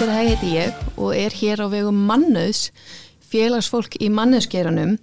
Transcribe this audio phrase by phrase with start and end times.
[0.00, 2.70] Íris Sigdurstóttir heiti ég og er hér á vegum mannöðs
[3.28, 4.94] félagsfólk í mannöðsgeranum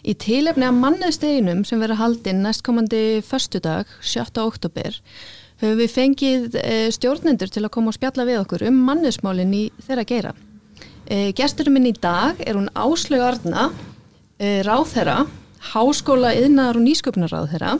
[0.00, 4.40] í tilefni af mannöðsteginum sem verður haldinn næstkomandi förstudag, 7.
[4.40, 4.96] oktober
[5.60, 9.62] höfum við fengið eh, stjórnendur til að koma og spjalla við okkur um mannöðsmálinn í
[9.90, 10.32] þeirra gera.
[11.04, 13.68] Eh, Gesturum minn í dag er hún Áslögu Arna,
[14.40, 15.26] eh, ráðherra,
[15.74, 17.76] háskóla, yðnar og nýsköpnaráð þeirra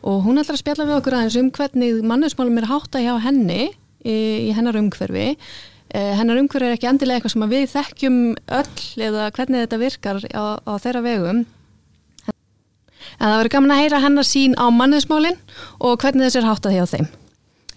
[0.00, 3.74] og hún ætlar að spjalla við okkur aðeins um hvernig mannusmálum er hátta hjá henni
[4.06, 5.34] í hennar umhverfi.
[5.94, 8.16] Eh, hennar umhverfi er ekki endilega eitthvað sem við þekkjum
[8.58, 11.44] öll eða hvernig þetta virkar á, á þeirra vegum.
[13.16, 15.38] En það verður gaman að heyra hennar sín á mannusmálinn
[15.78, 17.06] og hvernig þess er hátta hjá þeim.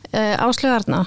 [0.10, 1.04] Eh, Áslögu Arna,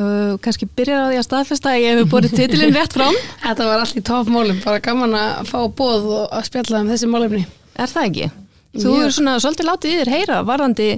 [0.00, 3.20] uh, kannski byrjar á því að staðfesta að ég hef búið titilinn rétt frám.
[3.44, 7.12] Þetta var allt í toppmálum, bara gaman að fá bóð og að spjalla um þessi
[7.12, 7.44] málefni.
[7.76, 8.30] Er það ekki?
[8.76, 9.04] Þú Mjög.
[9.06, 10.90] er svona svolítið látið yfir heyra varðandi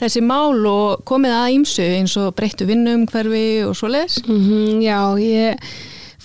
[0.00, 4.18] þessi mál og komið að ímsu eins og breyttu vinnum hverfi og svo leis.
[4.26, 5.68] Mm já, ég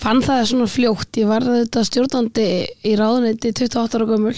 [0.02, 1.20] fann það svona fljótt.
[1.20, 2.48] Ég var þetta stjórnandi
[2.88, 4.36] í ráðuneyti 28 ára gömul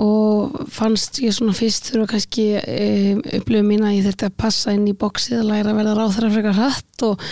[0.00, 4.72] og fannst ég svona fyrst þurfa kannski um, upplifum mín að ég þurfti að passa
[4.72, 7.26] inn í bóksið að læra að verða ráðherra frekar hratt og,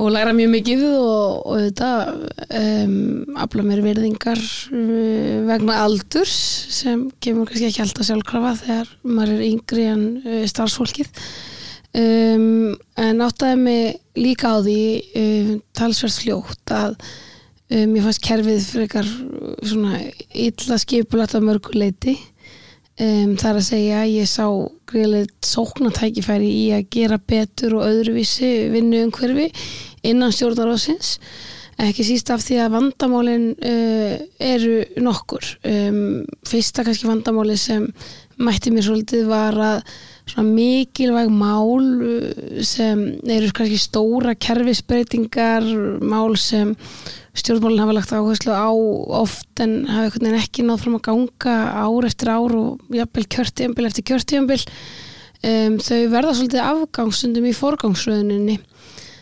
[0.00, 1.90] og læra mjög mikið og, og þetta
[2.56, 6.34] um, afla mér virðingar uh, vegna aldurs
[6.72, 11.10] sem kemur kannski ekki alltaf sjálfkrafa þegar maður er yngri en uh, starfsfólkið.
[11.90, 14.80] Um, en áttaði mig líka á því
[15.20, 22.16] um, talsverð fljótt að um, ég fannst kerfið frekar uh, svona illa skipulagt af mörguleiti
[23.00, 24.44] um, þar að segja að ég sá
[24.90, 29.48] greiðilegt sóknatækifæri í að gera betur og öðruvísi vinnu um hverfi
[30.10, 31.16] innan stjórnarósins
[31.80, 35.46] ekki síst af því að vandamálin uh, eru nokkur.
[35.66, 37.86] Um, fyrsta kannski vandamáli sem
[38.40, 45.66] mætti mér svolítið var að mikilvæg mál uh, sem eru kannski stóra kerfisbreytingar
[46.04, 46.74] mál sem
[47.40, 48.70] stjórnmálinn hafa lagt áherslu á
[49.20, 53.24] oft en hafa einhvern veginn ekki náð fram að ganga ár eftir ár og jafnvel
[53.34, 58.60] kjörtíðanbil eftir kjörtíðanbil um, þau verða svolítið afgangsundum í forgangsröðuninni.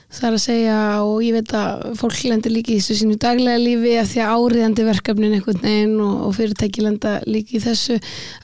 [0.09, 3.61] Það er að segja og ég veit að fólk lendir líka í þessu sínu daglega
[3.61, 7.99] lífi að því að áriðandi verkefnin einhvern veginn og, og fyrirtæki lenda líka í þessu.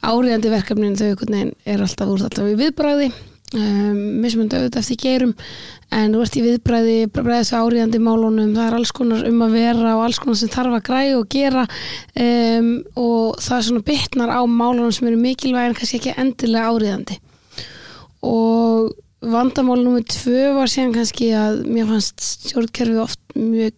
[0.04, 3.14] Áriðandi verkefnin þau einhvern veginn er alltaf úr alltaf í viðbræði
[3.58, 5.34] um, mismunandi auðvitað eftir gerum
[5.94, 9.92] en þú ert í viðbræði bræðis áriðandi málunum, það er alls konar um að vera
[9.98, 11.66] og alls konar sem þarf að græja og gera.
[12.18, 16.74] Um, og það er svona bytnar á málunum sem eru mikilvæg en kannski ekki endilega
[16.74, 17.20] áriðandi
[18.24, 18.92] og
[19.24, 23.76] vandamál nummið tvö var síðan kannski að mér fannst stjórnkerfið oft mjög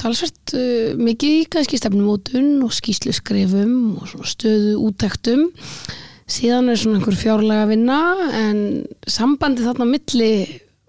[0.00, 5.48] talsvært uh, mikið í kannski stefnumótun og skýslu skrifum og stöðu útæktum
[6.30, 8.00] síðan er svona einhver fjárlega vinna
[8.38, 8.58] en
[9.08, 10.32] sambandi þarna á milli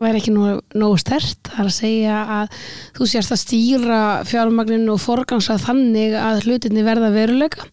[0.01, 2.55] væri ekki nógu, stert það er að segja að
[2.97, 7.69] þú sérst að stýra fjármagninu og forgansa þannig að hlutinni verða veruleika.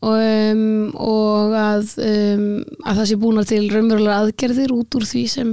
[0.00, 2.44] Um, og að, um,
[2.88, 5.50] að það sé búna til raunverulega aðgerðir út úr því sem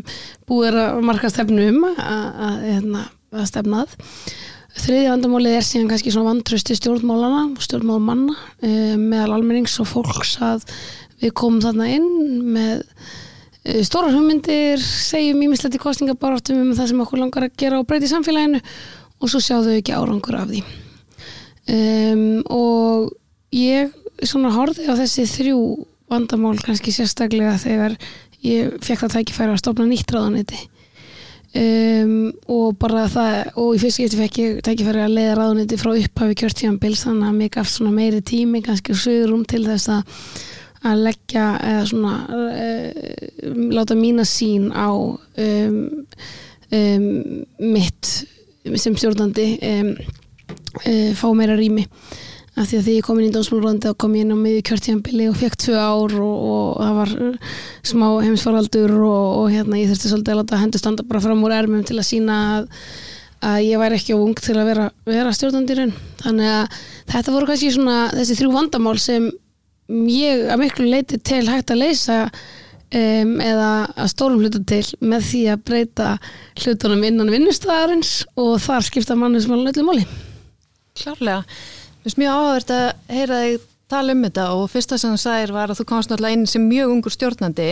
[0.47, 3.01] búið að marka stefnum að, að, hérna,
[3.35, 3.97] að stefnað
[4.77, 10.37] þriði vandamálið er síðan kannski svona vantrösti stjórnmálana og stjórnmálamanna um, meðal almennings og fólks
[10.39, 10.63] að
[11.23, 12.09] við komum þarna inn
[12.55, 17.81] með uh, stórar hugmyndir segjum ímislegt í kostningabaráttum um það sem okkur langar að gera
[17.81, 18.61] og breyti samfélaginu
[19.17, 20.63] og svo sjá þau ekki árangur af því.
[21.67, 23.09] Um, og
[23.55, 23.91] ég
[24.23, 25.59] svona horfið á þessi þrjú
[26.07, 27.97] vandamál kannski sérstaklega þegar
[28.45, 30.59] ég fekk það tækifæri að stofna nýtt ráðaniti
[31.57, 35.91] um, og bara það og í fyrst geti fekk ég tækifæri að leiða ráðaniti frá
[35.93, 40.23] upphafi kjörtíðanbils þannig að mig gaf svona meiri tími kannski sögurum til þess að
[40.87, 43.17] að leggja eða svona uh,
[43.75, 45.81] láta mína sín á um,
[46.71, 47.09] um,
[47.59, 48.13] mitt
[48.75, 49.91] sem stjórnandi um,
[50.83, 51.85] uh, fá meira rými.
[52.57, 54.63] Af því að því ég kom inn í dómsmálurandi þá kom ég inn á miðju
[54.65, 57.51] kjörtíðanbili og fekk tvö ár og, og það var uh,
[57.85, 61.53] smá heimsfaraldur og, og hérna ég þurfti svolítið að láta hendur standa bara fram úr
[61.53, 62.71] ermum til að sína að,
[63.51, 66.79] að ég væri ekki á ung til að vera, vera stjórnandirinn þannig að
[67.13, 69.29] þetta voru kannski svona þessi þrjú vandamál sem
[69.87, 75.29] ég að miklu leiti til hægt að leysa um, eða að stórum hluta til með
[75.29, 76.09] því að breyta
[76.61, 80.05] hlutunum innan vinnustæðarins og þar skipta manni sem alveg öllu máli
[80.97, 81.43] Klárlega.
[81.43, 85.53] Mér finnst mjög áhverð að heyra þig tala um þetta og fyrsta sem þú sagðir
[85.55, 87.67] var að þú komst náttúrulega inn sem mjög ungur stjórnandi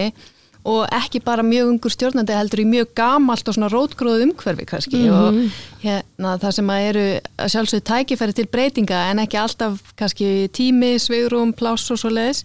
[0.66, 5.04] og ekki bara mjög ungur stjórnandi heldur í mjög gamalt og svona rótgróð umhverfi kannski
[5.06, 5.14] Mhm.
[5.14, 7.06] og hérna það sem að eru
[7.38, 12.44] að sjálfsögðu tækifæri til breytinga en ekki alltaf kannski tími, sveigrum, pláss og svo leiðis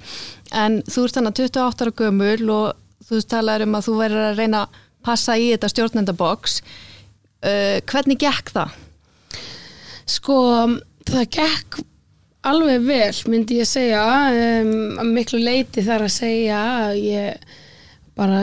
[0.53, 2.77] en þú ert þannig 28 ára gömul og
[3.09, 6.61] þú talaður um að þú verður að reyna að passa í þetta stjórnendaboks
[7.43, 8.71] uh, hvernig gekk það?
[10.11, 10.37] Sko,
[11.09, 11.81] það gekk
[12.51, 14.03] alveg vel, myndi ég segja
[14.63, 16.61] um, miklu leiti þar að segja
[16.97, 17.59] ég
[18.21, 18.41] bara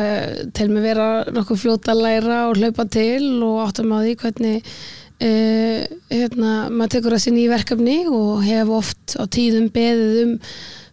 [0.58, 4.58] tel mig vera nokkuð fljóta að læra og hlaupa til og áttum á því hvernig
[4.64, 10.36] uh, hérna, maður tekur að sinni í verkefni og hef oft á tíðum beðið um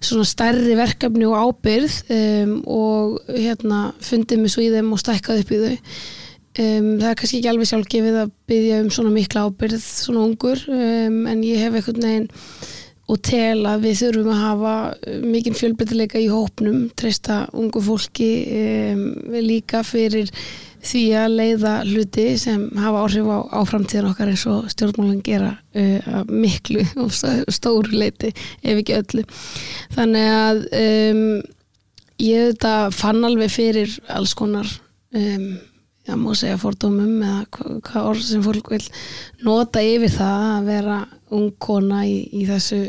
[0.05, 5.43] svona stærri verkefni og ábyrð um, og hérna fundið mig svo í þeim og stækkað
[5.45, 5.75] upp í þau.
[6.55, 10.61] Um, það er kannski ekki alveg sjálfgefið að byggja um svona mikla ábyrð svona ungur
[10.71, 12.29] um, en ég hef einhvern veginn
[13.05, 14.75] og tel að við þurfum að hafa
[15.25, 18.31] mikinn fjölbreytileika í hópnum treysta ungu fólki
[18.95, 19.03] um,
[19.45, 20.31] líka fyrir
[20.85, 25.53] því að leiða hluti sem hafa áhrif á, á framtíðan okkar eins og stjórnmálinn gera
[25.77, 29.27] uh, miklu og stóru leiti ef ekki öllu.
[29.97, 30.65] Þannig að
[32.25, 34.69] ég þetta fann alveg fyrir alls konar
[35.15, 35.55] um
[36.05, 38.83] já, má segja fordómum eða hvað hva orð sem fólk vil
[39.47, 40.99] nota yfir það að vera
[41.35, 42.83] ung kona í, í þessu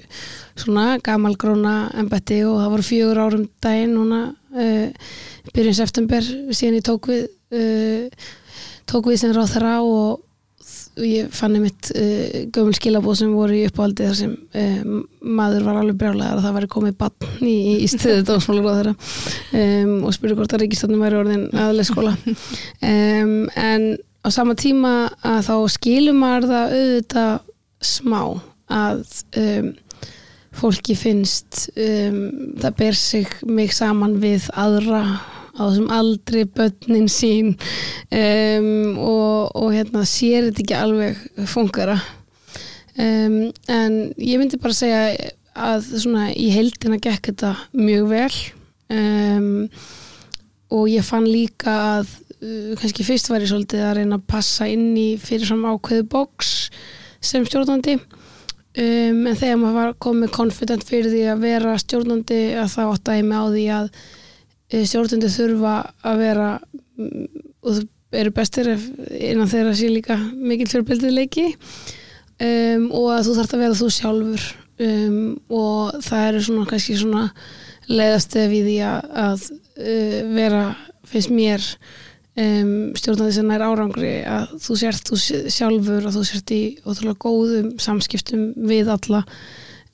[0.60, 5.10] svona gamalgróna ennbætti og það voru fjögur árum daginn núna uh,
[5.56, 7.26] byrjun september síðan ég tók við
[7.56, 8.30] uh,
[8.90, 10.25] tók við sem ráð þeirra og
[11.04, 15.80] ég fann einmitt uh, gömul skilabóð sem voru í uppáldi þar sem uh, maður var
[15.82, 18.94] alveg brjálega að það væri komið bann í, í stöðu dómsmálur og þeirra
[19.62, 23.88] um, og spurði hvort að Ríkistofnum væri orðin aðlega skóla um, en
[24.26, 24.94] á sama tíma
[25.26, 27.34] að þá skilum maður það auðvitað
[27.86, 28.22] smá
[28.76, 29.02] að
[29.42, 29.72] um,
[30.56, 35.02] fólki finnst það ber sig mig saman við aðra
[35.56, 41.98] á þessum aldri börnin sín um, og, og hérna sér þetta ekki alveg fungara
[43.00, 43.40] um,
[43.72, 45.08] en ég myndi bara segja
[45.56, 48.34] að svona í heildina gekk þetta mjög vel.
[48.92, 49.70] Um,
[50.76, 52.12] og ég fann líka að
[52.42, 56.52] uh, kannski fyrst var ég svolítið að reyna að passa inn í fyrirfram ákveðu bóks
[57.24, 57.98] sem stjórnandi.
[58.76, 63.12] Um, en þegar maður var komið confident fyrir því að vera stjórnandi að það átt
[63.12, 63.90] að ég með á því að
[64.72, 65.76] stjórnundu þurfa
[66.06, 66.48] að vera
[66.98, 67.28] mm,
[67.66, 73.56] og það eru bestir innan þeirra sé líka mikil fjörbildileiki um, og að þú þarf
[73.56, 74.48] að vera þú sjálfur.
[74.76, 75.20] Um,
[75.56, 77.28] og það eru svona kannski svona
[77.88, 80.64] leiðastef í því að, að uh, vera,
[81.08, 81.64] finnst mér
[82.36, 85.20] um, stjórnandi sem er árangri að þú sért þú
[85.54, 89.24] sjálfur og þú sért í ótrúlega góðum samskiptum við alla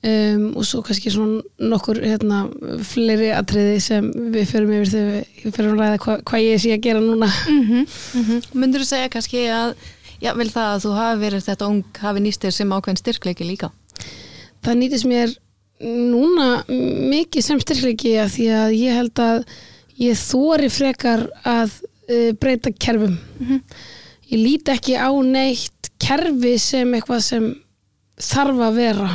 [0.02, 2.40] Um, og svo kannski svona nokkur hérna,
[2.82, 6.72] fleiri atriði sem við förum yfir þegar við förum að ræða hvað hva ég sé
[6.74, 7.84] að gera núna mm -hmm,
[8.14, 8.48] mm -hmm.
[8.58, 9.76] Mundur þú segja kannski að
[10.18, 13.44] já, vel það að þú hafi verið þetta ung hafi nýst þér sem ákveðin styrkleiki
[13.44, 13.70] líka
[14.62, 15.36] Það nýtist mér
[15.82, 16.64] núna
[17.12, 19.44] mikið sem styrkleiki að því að ég held að
[19.98, 21.70] ég þóri frekar að
[22.10, 23.60] uh, breyta kerfum mm -hmm.
[24.34, 27.54] ég líti ekki á neitt kerfi sem eitthvað sem
[28.18, 29.10] þarf að vera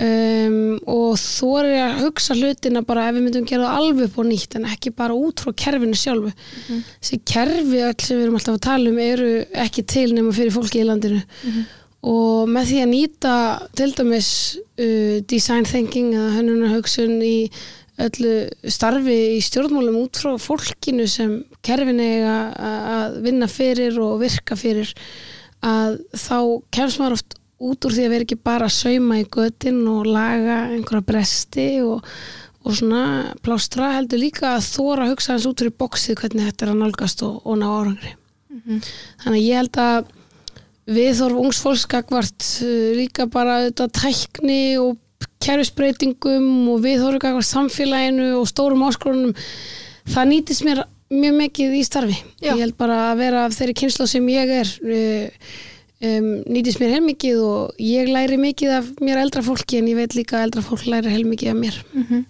[0.00, 1.18] Um, og
[1.58, 4.68] er að hugsa hlutina bara ef við myndum gera það alveg upp og nýtt en
[4.70, 6.78] ekki bara út frá kerfinu sjálfu mm -hmm.
[7.02, 10.54] þessi kerfi öll sem við erum alltaf að tala um eru ekki til nema fyrir
[10.54, 11.64] fólki í landinu mm -hmm.
[12.12, 13.34] og með því að nýta
[13.76, 14.30] til dæmis
[14.78, 17.50] uh, design thinking eða hennuna hugsun í
[17.98, 24.56] öllu starfi í stjórnmálum út frá fólkinu sem kerfinu eiga að vinna fyrir og virka
[24.56, 24.94] fyrir
[25.60, 29.26] að þá kemst maður oft út úr því að vera ekki bara að sauma í
[29.28, 32.06] göttin og laga einhverja bresti og,
[32.64, 33.02] og svona
[33.44, 36.72] plástra heldur líka að þóra að hugsa hans út úr í bóksið hvernig þetta er
[36.72, 38.80] að nálgast og, og ná árangri mm -hmm.
[39.24, 40.16] þannig að ég held að
[40.90, 44.96] við þorfum ungsfólkskakvart uh, líka bara þetta tækni og
[45.40, 49.34] kerfisbreytingum og við þorfum kakvart samfélaginu og stórum áskorunum
[50.08, 52.54] það nýtist mér mjög mikið í starfi Já.
[52.54, 55.28] ég held bara að vera af þeirri kynsla sem ég er uh,
[56.00, 60.16] um, nýtist mér heilmikið og ég læri mikið af mér eldra fólki en ég veit
[60.18, 62.28] líka að eldra fólk læri heilmikið af mér mm -hmm.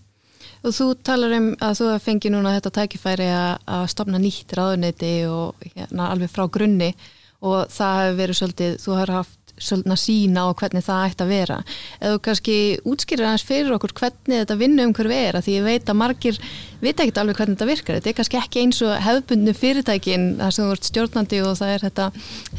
[0.60, 3.28] Og þú talar um að þú fengi núna þetta tækifæri
[3.66, 6.94] að stopna nýtt ráðuneti og hérna, alveg frá grunni
[7.40, 11.32] og það hefur verið svolítið, þú har haft að sína á hvernig það ætti að
[11.34, 11.60] vera.
[12.00, 15.68] Eða þú kannski útskýrir aðeins fyrir okkur hvernig þetta vinnu um hverju er því ég
[15.68, 16.40] veit að margir
[16.80, 17.98] veit ekki alveg hvernig þetta virkar.
[17.98, 21.74] Þetta er kannski ekki eins og hefðbundnu fyrirtækin þar sem þú ert stjórnandi og það
[21.74, 22.06] er þetta,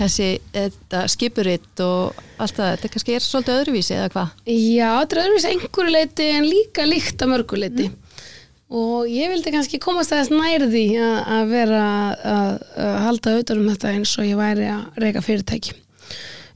[0.02, 4.38] þessi þetta skipuritt og allt það, þetta kannski er svolítið öðruvísi eða hvað?
[4.46, 8.18] Já, þetta er öðruvísi einhverju leiti en líka líkt að mörgu leiti mm.
[8.82, 11.86] og ég vildi kannski komast aðeins nærði að vera
[12.34, 15.78] að, að halda auðvitað um þetta eins og ég væri að reyka fyrirtæki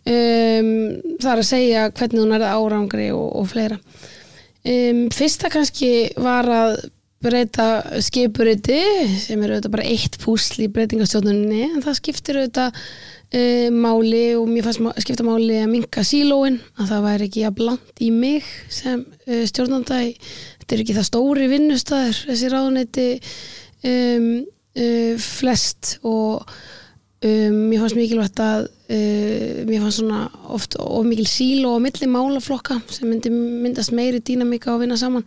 [0.05, 0.69] um,
[1.21, 3.79] það er að segja hvernig hún er árangri og, og fleira.
[4.65, 6.77] Um, fyrsta kannski var að
[7.25, 7.67] breyta
[8.03, 8.79] skipuriti
[9.21, 14.49] sem er auðvitað bara eitt púsl í breytingastjórnunni en það skiptir auðvitað uh, máli og
[14.51, 18.49] mér fannst skipta máli að minka sílóin að það væri ekki að bland í mig
[18.73, 23.07] sem uh, stjórnanda þetta er ekki það stóri vinnustæður þessi ráðuneyti
[23.89, 24.31] um,
[24.75, 26.57] uh, flest og
[27.25, 32.09] um, mér fannst mikilvægt að uh, mér fannst svona oft of mikil síló á milli
[32.09, 35.25] málaflokka sem myndi myndast meiri dýnamika og vinna saman.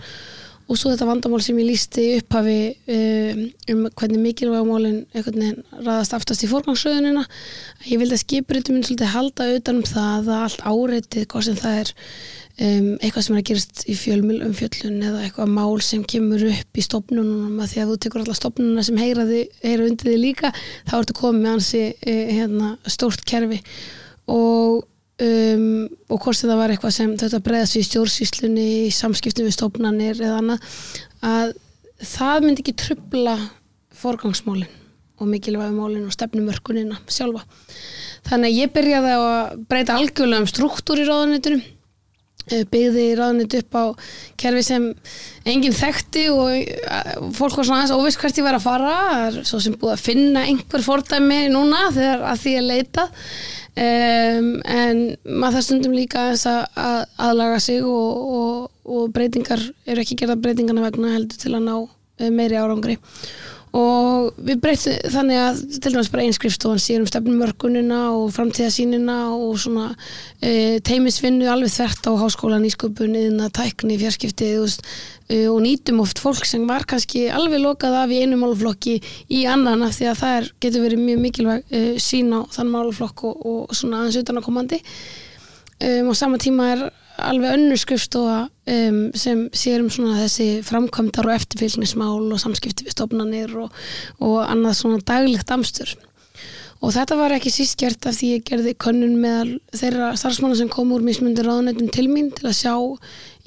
[0.69, 2.59] Og svo þetta vandamál sem ég lísti upphafi
[2.93, 7.23] um, um hvernig mikilvæg málin einhvern veginn raðast aftast í forgangsröðunina
[7.89, 11.57] ég vildi að skipuritum minn svolítið halda utan um það að allt áreitið hvað sem
[11.63, 11.95] það er
[12.65, 16.45] um, eitthvað sem er að gerast í fjölmjöl um fjöllun eða eitthvað mál sem kemur
[16.51, 20.11] upp í stopnunum að því að þú tekur alla stopnununa sem heyra, því, heyra undir
[20.11, 23.63] því líka þá ertu komið með ansi eh, hérna, stórt kerfi.
[24.29, 24.87] Og
[25.19, 30.21] Um, og hvort það var eitthvað sem þetta breyðast í stjórnsýslunni í samskiptum við stofnanir
[30.23, 30.69] eða annað
[31.27, 31.57] að
[32.07, 33.35] það myndi ekki trubla
[33.99, 34.69] forgangsmálin
[35.19, 37.43] og mikilvægi málin og stefnumörkunina sjálfa.
[38.29, 41.59] Þannig að ég byrjaði að breyta algjörlega um struktúr í ráðunitinu
[42.73, 43.85] byggði ráðunit upp á
[44.41, 44.89] kerfi sem
[45.49, 48.97] enginn þekkti og eh, fólk var svona aðeins óviss hvert ég var að fara.
[49.29, 54.51] Er svo sem búið að finna einhver fordæmi núna þegar að því að leita um,
[54.63, 60.05] en maður það stundum líka aðeins að, að aðlaga sig og, og, og breytingar eru
[60.05, 62.99] ekki gerða breytingarna vegna heldur til að ná eh, meiri árangri.
[62.99, 69.59] og við breytum þannig að til dæmis bara einskrifstofan sér um stefnumörkunina og framtíðasínina og
[69.61, 69.91] svona
[70.41, 76.23] e, teimisvinnu alveg þvert á háskólan í sköpun eða tækni, fjarskipti e, og nýtum oft
[76.23, 78.99] fólk sem var kannski alveg lokað af í einu málflokki
[79.29, 82.73] í annan af því að það er, getur verið mjög mikilvæg e, sín á þann
[82.73, 88.99] málflokk og, og svona aðeins utanakomandi um, og sama tíma er alveg önnur skrifstofa um,
[89.19, 93.73] sem sér um svona þessi framkvæmdar og eftirfylgnismál og samskipti við stofnanir og,
[94.25, 95.95] og annað svona daglegt amstur.
[96.79, 100.71] Og þetta var ekki síst gert af því ég gerði könnun meðal þeirra starfsmanna sem
[100.71, 102.75] kom úr mismundir ráðuneytum til mín til að sjá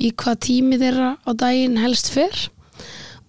[0.02, 2.50] í hvað tími þeirra á daginn helst fer.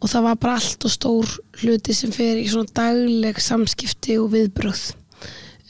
[0.03, 4.33] Og það var bara allt og stór hluti sem fer í svona dagleg samskipti og
[4.35, 4.83] viðbröð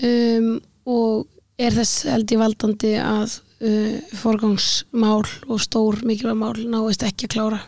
[0.09, 0.55] um,
[0.89, 1.29] og
[1.61, 7.35] er þess held ég valdandi að uh, forgangsmál og stór mikilvæg mál náist ekki að
[7.37, 7.63] klára.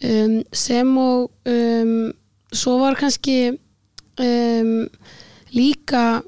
[0.00, 2.10] Um, sem og um,
[2.52, 4.88] svo var kannski um,
[5.52, 6.22] líka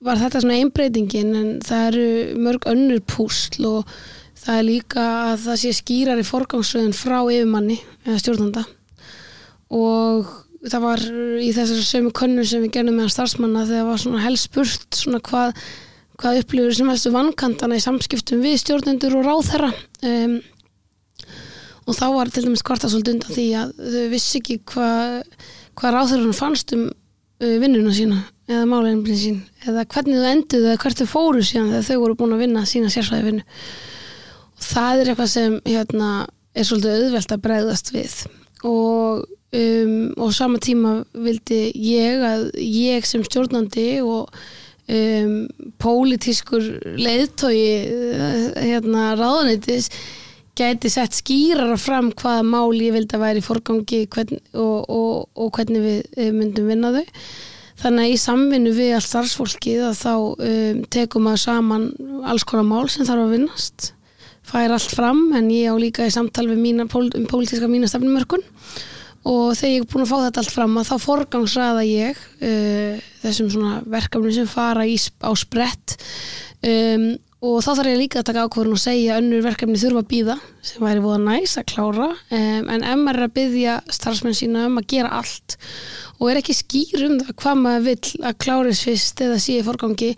[0.00, 3.94] var þetta svona einbreytingin en það eru mörg önnur púsl og
[4.40, 8.64] það er líka að það sé skýrar í forgangsröðun frá yfirmanni eða stjórnanda.
[9.76, 10.30] Og
[10.64, 11.04] það var
[11.40, 15.20] í þessari sömu könnun sem við gerðum meðan starfsmanna þegar var svona helst spurt svona
[15.24, 15.60] hvað,
[16.20, 19.70] hvað upplifur sem helstu vankantana í samskiptum við stjórnendur og ráðherra?
[20.04, 20.40] Um,
[21.88, 25.16] og þá var til dæmis kvarta svolítið undan því að þau vissi ekki hvað
[25.80, 30.82] hva ráðherrunum fannst um uh, vinnuna sína eða málinni sín eða hvernig þau enduðu eða
[30.84, 33.44] hvert þau fóru síðan þegar þau voru búin að vinna sína sérfræði vinnu.
[34.60, 36.08] Og það er eitthvað sem hérna,
[36.52, 38.16] er svolítið auðvelt að bregðast við.
[38.68, 39.22] Og
[39.56, 44.34] um, og sama tíma vildi ég að ég sem stjórnandi og
[44.96, 45.36] um,
[45.82, 46.66] pólitískur
[47.00, 47.60] leiðtói
[48.56, 49.90] hérna ráðanitis
[50.58, 55.14] gæti sett skýrara fram hvaða mál ég vildi að væri í forgangi hvern, og, og,
[55.38, 57.06] og hvernig við myndum vinna þau.
[57.80, 61.88] Þannig að í samvinnu við allt starfsfólkið að þá um, tekum að saman
[62.28, 63.94] alls konar mál sem þarf að vinnast
[64.50, 68.44] fær allt fram en ég á líka í samtal við mína, um pólitíska mína stefnumörkun
[69.28, 73.08] og þegar ég er búin að fá þetta allt fram að þá forgangsraða ég uh,
[73.24, 75.96] þessum svona verkefni sem fara í, á sprett.
[76.64, 77.10] Um,
[77.40, 80.08] og þá þarf ég líka að taka ákvörðun og segja að önnur verkefni þurfa að
[80.10, 80.36] býða
[80.68, 82.08] sem væri búið að næs að klára.
[82.36, 85.56] Um, en maður er að byggja starfsmenn sína um að gera allt
[86.20, 90.10] og er ekki skýr um það hvað maður vill að kláris fyrst eða í forgangi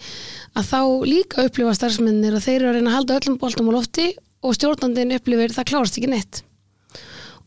[0.58, 3.72] að þá líka upplifa starfsmennir að þeir eru að reyna að halda öllum boltum á
[3.78, 4.08] lofti
[4.42, 6.42] og stjórnandin upplifir það klárast ekki neitt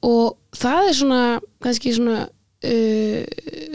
[0.05, 1.21] og það er svona
[1.63, 3.21] kannski svona, uh,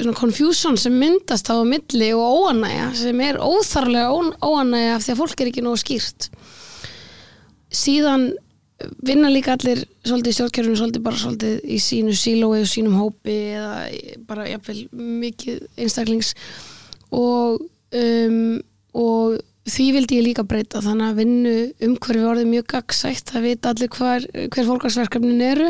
[0.00, 5.20] svona confusion sem myndast á milli og óanæja sem er óþarlega óanæja af því að
[5.22, 6.30] fólk er ekki nógu skýrt.
[7.70, 8.30] Síðan
[9.04, 13.36] vinna líka allir svolítið í stjórnkerfinu svolítið bara svolítið í sínu sílói og sínum hópi
[13.58, 13.74] eða
[14.28, 16.32] bara jafnvel mikið einstaklings.
[17.10, 18.60] Og um,
[18.96, 19.38] og
[19.70, 21.54] því vildi ég líka breyta þannig að vinnu
[21.86, 25.68] umhverfi orðið mjög gagsætt það vita allir hver, hver fólkarsverkefnin eru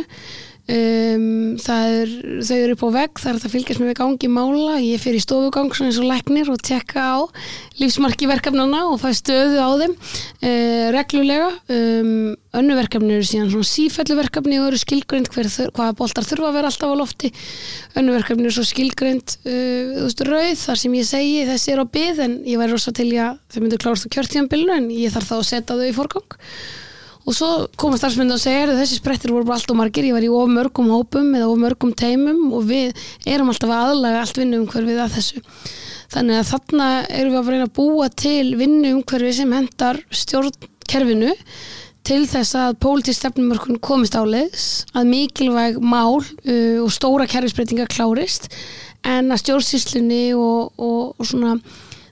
[0.71, 2.13] um, það er,
[2.47, 4.77] þau eru upp á vegg það er að fylgjast með gangi mála.
[4.81, 7.19] Ég fyrir í stofugang svona eins og læknir og tekka á
[7.81, 11.51] lífsmarki verkefnana og fæ stöðu á þeim uh, reglulega.
[11.73, 16.59] Um, önnu verkefni eru síðan svona sífellu verkefni og eru þur- hvaða boltar þurfa að
[16.59, 17.33] vera alltaf á lofti.
[18.01, 21.87] Önnu verkefni eru svo skilgreind uh, veist, rauð þar sem ég segi þessi er á
[21.87, 25.31] byð en ég væri rosa til að þau myndu klárast á kjörtíðanbylnu en ég þarf
[25.33, 26.39] þá að setja þau í forgang
[27.31, 30.17] og svo koma starfsmynda og segja "Heyrðu, þessi sprettir voru bara allt og margir, ég
[30.17, 34.21] var í of mörgum hópum eða of mörgum teimum og við erum alltaf að aðlaga
[34.25, 35.43] allt vinnu umhverfið að þessu.
[36.11, 41.35] Þannig að þarna erum við að reyna að búa til vinnu umhverfið sem hendar stjórnkerfinu
[42.03, 48.51] til þess að pólitísk stefnumörkun komist áleiðs, að mikilvæg mál uh, og stóra kerfisbreytingar klárist
[49.07, 51.55] en að stjórnsýslunni og, og, og svona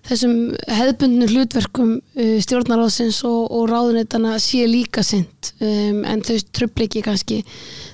[0.08, 0.34] þessum
[0.72, 7.42] hefðbundnu hlutverkum uh, stjórnaráðsins og, og ráðunetana sé líka sint um, en þau tröfliki kannski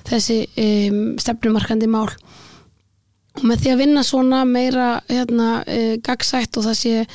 [0.07, 2.09] þessi um, stefnumarkandi mál.
[3.35, 7.05] Og með því að vinna svona meira hérna, uh, gagsætt og það sé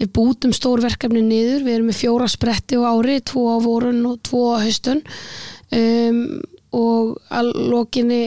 [0.00, 4.00] við bútum stór verkefni niður við erum með fjóra spretti á ári tvo á vorun
[4.08, 5.00] og tvo á haustun
[5.76, 6.24] um,
[6.70, 8.20] og að lokinni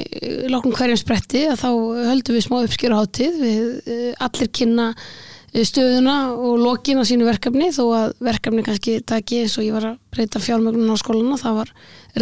[0.52, 1.70] loknum hverjum spretti að þá
[2.10, 5.06] höldum við smá uppskjöruháttíð við uh, allir kynna uh,
[5.53, 9.86] stöðuna og lokin á sínu verkefni þó að verkefni kannski taki eins og ég var
[9.91, 11.74] að breyta fjármögnun á skólanu það var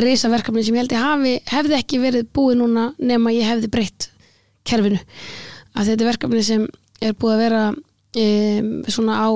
[0.01, 3.71] reysa verkefni sem ég held ég hafi, hefði ekki verið búið núna nema ég hefði
[3.71, 4.09] breytt
[4.67, 4.99] kerfinu.
[5.71, 6.65] Að þetta er verkefni sem
[7.01, 9.29] er búið að vera um, svona á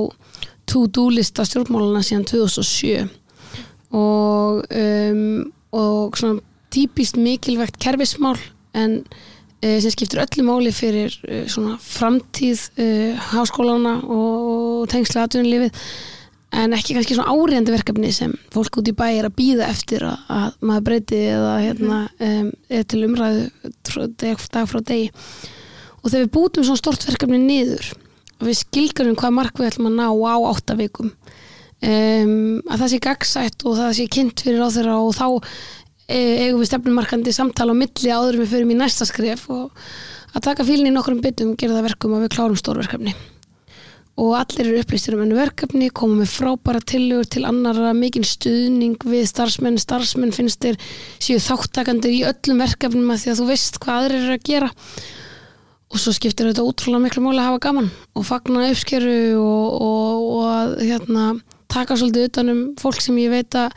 [0.68, 3.06] to-do lista stjórnmálana síðan 2007
[3.96, 6.44] og, um, og svona
[6.76, 8.36] típist mikilvægt kerfismál
[8.76, 9.00] en
[9.82, 11.16] sem skiptir öllu máli fyrir
[11.52, 15.82] svona framtíð uh, háskólana og, tengsla atvinnulífið.
[16.56, 20.06] En ekki kannski svona áriðandi verkefni sem fólk út í bæ er að býða eftir
[20.08, 23.46] að, að maður breyti eða hérna, um, eða til umræðu
[24.22, 25.10] dag, frá degi.
[26.00, 27.90] Og þegar við bútum svona stort verkefni niður
[28.40, 31.12] og við skilgjörum hvað mark við ætlum að ná á átta vikum
[31.86, 35.28] um, að það sé gagsætt og það sé kynnt fyrir á þeirra og þá
[36.10, 39.72] eigum við stefnumarkandi samtala á milli áður við förum í næsta skref og
[40.36, 43.16] að taka fílinn í nokkrum byttum gera það verkum að við klárum stórverkefni
[44.16, 48.96] og allir eru upplýstir um ennu verkefni koma með frábæra tillögur til annara mikinn stuðning
[49.04, 50.78] við starfsmenn starfsmenn finnst þér
[51.20, 54.70] séu þáttakandir í öllum verkefnum að því að þú veist hvað aðrir eru að gera.
[55.92, 60.24] Og svo skiptir þetta útrúlega miklu máli að hafa gaman og fagna uppskeru og, og,
[60.40, 61.28] og hérna,
[61.72, 63.76] taka svolítið utanum fólk sem ég veit að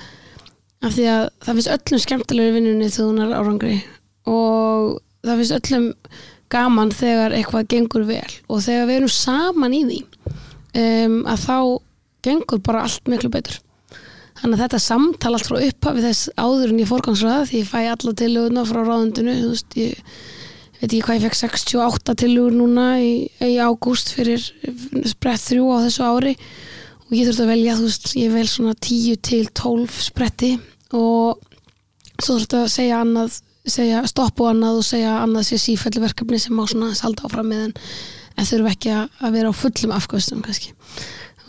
[0.84, 3.76] af því að það finnst öllum skemmtilegur vinnunni þegar hún er árangri.
[4.28, 5.88] Og það finnst öllum
[6.52, 8.34] gaman þegar eitthvað gengur vel.
[8.48, 10.00] Og þegar við erum saman í því
[10.78, 11.58] um, að þá
[12.28, 13.58] gengur bara allt miklu betur.
[14.38, 17.78] Þannig að þetta samtal allt frá upphafi þess áður en ég fórgangsraða því ég fæ
[17.90, 20.18] alla tillöguna frá ráðundinu þú veist, ég
[20.78, 23.10] veit ekki hvað ég fekk 68 tillögur núna í,
[23.42, 24.44] í ágúst fyrir
[25.10, 26.36] sprett þrjú á þessu ári
[27.08, 30.54] og ég þurfti að velja, þú veist, ég vel svona 10 til 12 spretti.
[30.96, 31.40] Og
[32.20, 36.40] svo þurfti að segja annað segja stopp og annað og segja annað sé sífellu verkefni
[36.40, 37.74] sem má svona salda áfram með en,
[38.38, 40.74] en þurfa ekki að, vera á fullum afkvæstum kannski.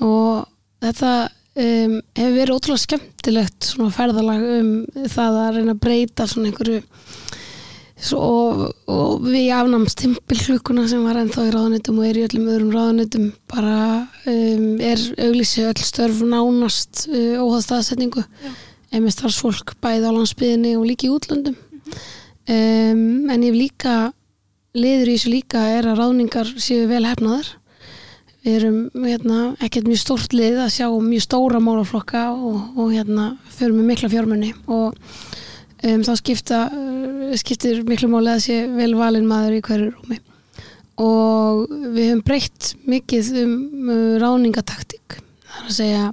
[0.04, 0.46] Og
[0.84, 4.72] þetta um, hefur verið ótrúlega skemmtilegt svona ferðalag um
[5.08, 6.84] það að reyna að breyta svona einhverju
[8.00, 8.20] Svo,
[8.88, 13.26] og, við afnám stimpilklukuna sem var ennþá í ráðanitum og er í öllum öðrum ráðanitum
[13.52, 13.80] bara
[14.24, 18.24] um, er auglísi öll störf nánast uh, óháð staðsetningu.
[18.90, 21.60] En með starfsfólk bæði á landsbyðinni og líka í útlöndum.
[22.50, 23.98] Um, en ég líka
[24.80, 27.52] liður í þessu líka er að ráðningar séu vel hefnaðar.
[28.46, 33.34] Við erum hérna, ekkert mjög stórt lið að sjá mjög stóra málaflokka og, og hérna
[33.52, 34.96] fyrir með mikla fjármunni og
[35.84, 40.20] um, þá skipta, uh, skiptir miklu máli að sé vel valinn maður í hverju rúmi.
[41.00, 41.66] Og
[41.96, 43.58] við höfum breytt mikið um
[43.90, 45.20] uh, ráningataktík.
[45.50, 46.08] Það er að segja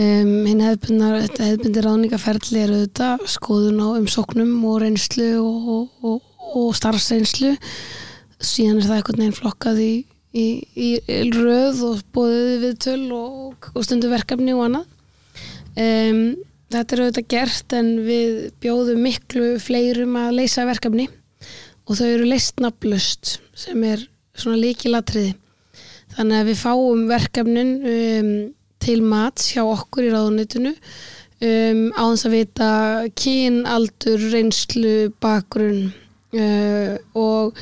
[0.00, 6.22] um, þetta hefðbundi ráningaferðli er auðvitað skoðun á umsóknum og reynslu og, og,
[6.54, 7.52] og, starfsreynslu.
[8.42, 9.92] Síðan er það einhvern veginn flokkað í,
[10.32, 10.88] í, í
[11.34, 14.88] röð og bóðið við töl og, og stundu verkefni og annað.
[15.72, 16.24] Um,
[16.72, 21.08] þetta er auðvitað gert en við bjóðum miklu fleirum að leysa verkefni.
[21.88, 24.04] Og þau eru leist nafnlust sem er
[24.38, 25.34] svona líkilatriði
[26.16, 28.30] þannig að við fáum verkefnin um,
[28.82, 32.70] til mats hjá okkur í ráðunitinu um, á þess að vita
[33.18, 35.92] kyn, aldur, reynslu, bakgrunn
[36.36, 37.58] uh, og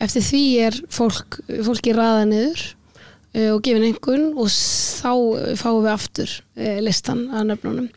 [0.00, 5.94] eftir því er fólk, fólki raða niður uh, og gefin einhvern og þá fáum við
[5.94, 7.90] aftur uh, listan af nöfnunum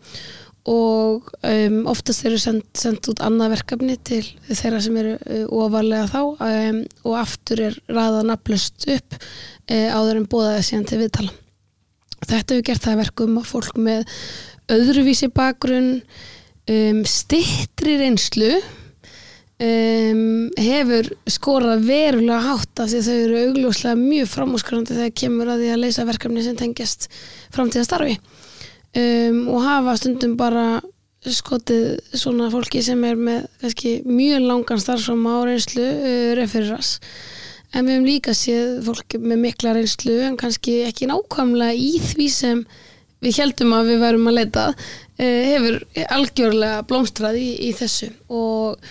[0.70, 6.08] og um, oftast eru sendt, sendt út annað verkefni til þeirra sem eru uh, ofarlega
[6.08, 11.34] þá um, og aftur er raða nafnlust upp uh, áður en bóðaði síðan til viðtala.
[12.24, 14.16] Þetta hefur gert það að verkum að fólk með
[14.72, 15.92] öðruvísi bakgrunn
[16.72, 18.54] um, stittri reynslu
[19.60, 25.66] um, hefur skorað verulega hátt af því þau eru augljóslega mjög framúskarandi þegar kemur að
[25.66, 27.10] því að leysa verkefni sem tengjast
[27.52, 28.16] framtíðastarfi
[29.00, 30.82] um, og hafa stundum bara
[31.24, 36.98] skotið svona fólki sem er með kannski mjög langan starfsfram á reynslu uh, referirras
[37.74, 42.28] en við hefum líka séð fólk með mikla reynslu en kannski ekki nákvæmlega í því
[42.32, 42.66] sem
[43.24, 45.80] við heldum að við værum að leita uh, hefur
[46.18, 48.12] algjörlega blómstrað í, í þessu.
[48.30, 48.84] Og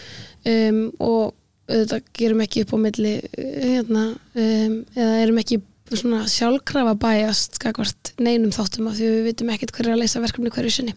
[0.48, 1.34] um, og
[1.70, 5.60] auðvitað gerum ekki upp á milli uh, hérna, um, eða erum ekki
[6.00, 10.52] svona sjálfkrafa bæjast skakvart neinum þáttum af því við vitum ekkert hverju að leysa verkefni
[10.54, 10.94] hverju sinni.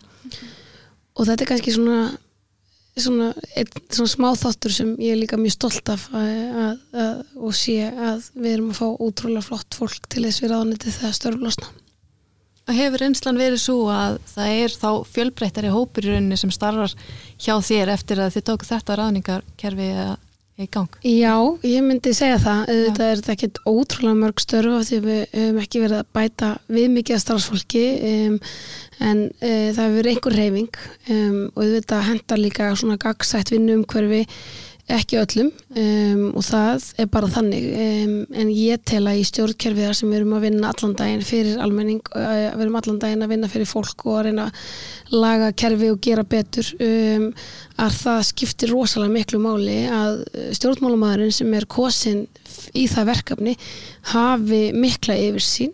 [1.16, 2.00] Og þetta er kannski svona
[2.96, 6.30] svona, einn, svona smá þáttur sem ég er líka mjög stolt af að,
[6.66, 10.54] að, að, og sé að við erum að fá útrúlega flott fólk til þess við
[10.54, 11.74] ráðaniti þegar störflosna
[12.66, 16.96] Hefur einslan verið svo að það er þá fjölbreyttari hópur í rauninni sem starfar
[17.38, 19.90] hjá þér eftir að þið tóku þetta ráðningarkerfi
[20.56, 20.98] í gang?
[21.04, 21.36] Já,
[21.68, 22.62] ég myndi segja það.
[22.72, 26.88] Þetta er ekkert ótrúlega mörg störf af því við höfum ekki verið að bæta við
[26.94, 28.38] mikið að starfsfólki um,
[29.10, 30.80] en uh, það hefur einhver reyfing
[31.18, 34.24] um, og þetta hendar líka svona gagsætt vinnu um hverfi
[34.92, 37.64] ekki öllum um, og það er bara þannig.
[37.74, 41.62] Um, en ég tel að í stjórnkerfiðar sem við erum að vinna allan daginn fyrir
[41.64, 45.52] almenning, uh, við erum allan daginn að vinna fyrir fólk og að reyna að laga
[45.58, 47.26] kerfi og gera betur um,
[47.82, 50.22] að það skiptir rosalega miklu máli að
[50.60, 52.26] stjórnmálamæðurinn sem er kosin
[52.78, 53.56] í það verkefni
[54.14, 55.74] hafi mikla yfir sín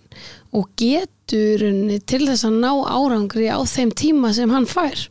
[0.56, 1.68] og getur
[2.08, 5.08] til þess að ná árangri á þeim tíma sem hann fær.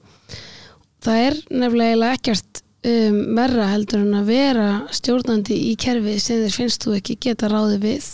[1.00, 6.56] Það er nefnilega ekkert um, verra heldur en að vera stjórnandi í kerfi sem þér
[6.56, 8.08] finnst þú ekki geta ráði við.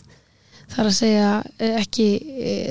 [0.67, 1.27] Þar að segja
[1.79, 2.07] ekki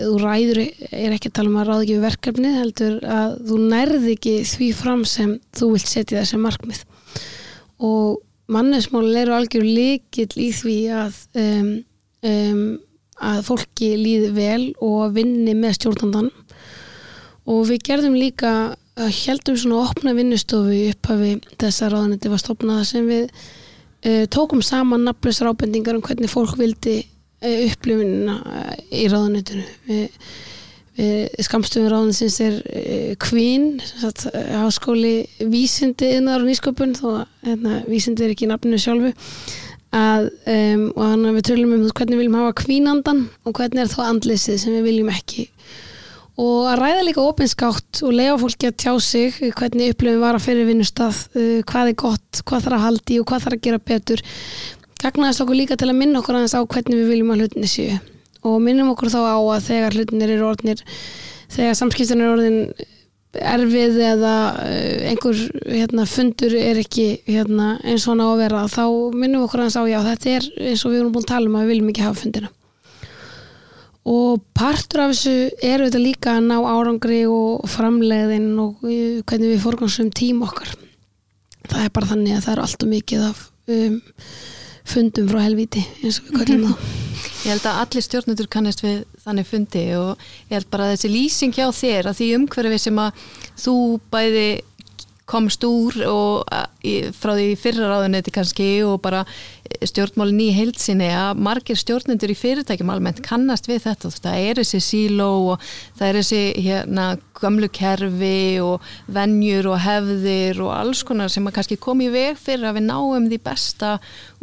[0.02, 0.58] þú ræður,
[0.92, 4.34] er ekki að tala um að ráði ekki við verkefni heldur að þú nærði ekki
[4.50, 6.82] því fram sem þú vilt setja þessi markmið.
[7.88, 8.20] Og
[8.52, 11.70] mannesmálin eru algjör líkil í því að um,
[12.28, 12.66] um,
[13.16, 16.32] að fólki líði vel og vinni með stjórnandan
[17.46, 18.52] og við gerðum líka
[18.96, 25.52] heldum svona opna vinnustofu upphafi þessar ráðaniti var stopnaða sem við uh, tókum saman nafnlösar
[25.52, 30.30] ábendingar um hvernig fólk vildi uh, upplifinna uh, í ráðanitinu við,
[30.96, 32.62] við skamstöfum ráðanisins er
[33.20, 33.82] Queen
[34.62, 39.12] háskóli vísindi innar og nýsköpun þó að hérna, vísindi er ekki nafninu sjálfu
[39.96, 43.84] að, um, og þannig að við tölum um hvernig við viljum hafa kvínandan og hvernig
[43.84, 45.50] er þá andlisið sem við viljum ekki
[46.42, 50.48] og að ræða líka opinskátt og lega fólki að tjá sig hvernig upplöfum var að
[50.50, 53.84] fyrir vinnustaf uh, hvað er gott, hvað þarf að haldi og hvað þarf að gera
[53.92, 54.26] betur.
[55.00, 58.02] Gagnaðist okkur líka til að minna okkur aðeins á hvernig við viljum að hlutinni séu.
[58.46, 60.84] Og minnum okkur þá á að þegar hlutinir eru orðnir
[61.56, 62.60] þegar samskiptunir eru orðin
[63.56, 65.40] erfið eða uh, einhver
[65.72, 69.84] hérna, fundur er ekki hérna, eins og ná að vera þá minnum okkur aðeins á
[69.88, 72.08] já þetta er eins og við erum búin að tala um að við viljum ekki
[72.10, 72.52] hafa fundina
[74.06, 75.34] og partur af þessu
[75.66, 80.76] er auðvitað líka að ná árangri og framlegðin og hvernig við forgansum tím okkar.
[81.66, 83.42] Það er bara þannig að það er alltaf mikið af
[83.74, 83.98] um,
[84.86, 86.94] fundum frá helviti eins og við kallum það.
[87.46, 91.10] Ég held að allir stjórnendur kannast við þannig fundi og ég held bara að þessi
[91.14, 93.20] lýsing hjá þér að því umhverfi sem að
[93.62, 93.76] þú
[94.14, 94.48] bæði
[95.26, 96.46] komst úr og
[97.18, 99.24] frá því fyrra ráðunetti kannski og bara
[99.66, 104.12] stjórnmálin í heilsinni að margir stjórnendur í fyrirtækjum almennt kannast við þetta.
[104.14, 105.66] Það er þessi síló og
[105.98, 107.08] það er þessi hérna
[107.42, 112.40] gamlu kerfi og vennjur og hefðir og alls konar sem að kannski komi í veg
[112.40, 113.96] fyrir að við náum því besta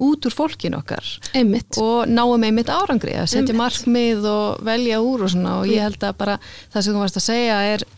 [0.02, 1.06] út úr fólkin okkar.
[1.38, 1.78] Einmitt.
[1.78, 5.60] og náum einmitt árangri að setja markmið og velja úr og svona.
[5.62, 6.38] Og ég held að bara
[6.74, 7.90] það sem þú varst að segja er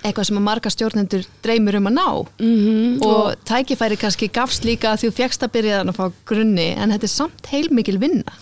[0.00, 2.08] eitthvað sem að marga stjórnendur dreymir um að ná.
[2.40, 3.04] Mm -hmm.
[3.06, 6.90] og, tækifæri kannski gafst líka að þú fjækst að byrja þannig að fá grunni en
[6.90, 8.32] þetta er samt heilmikil vinna.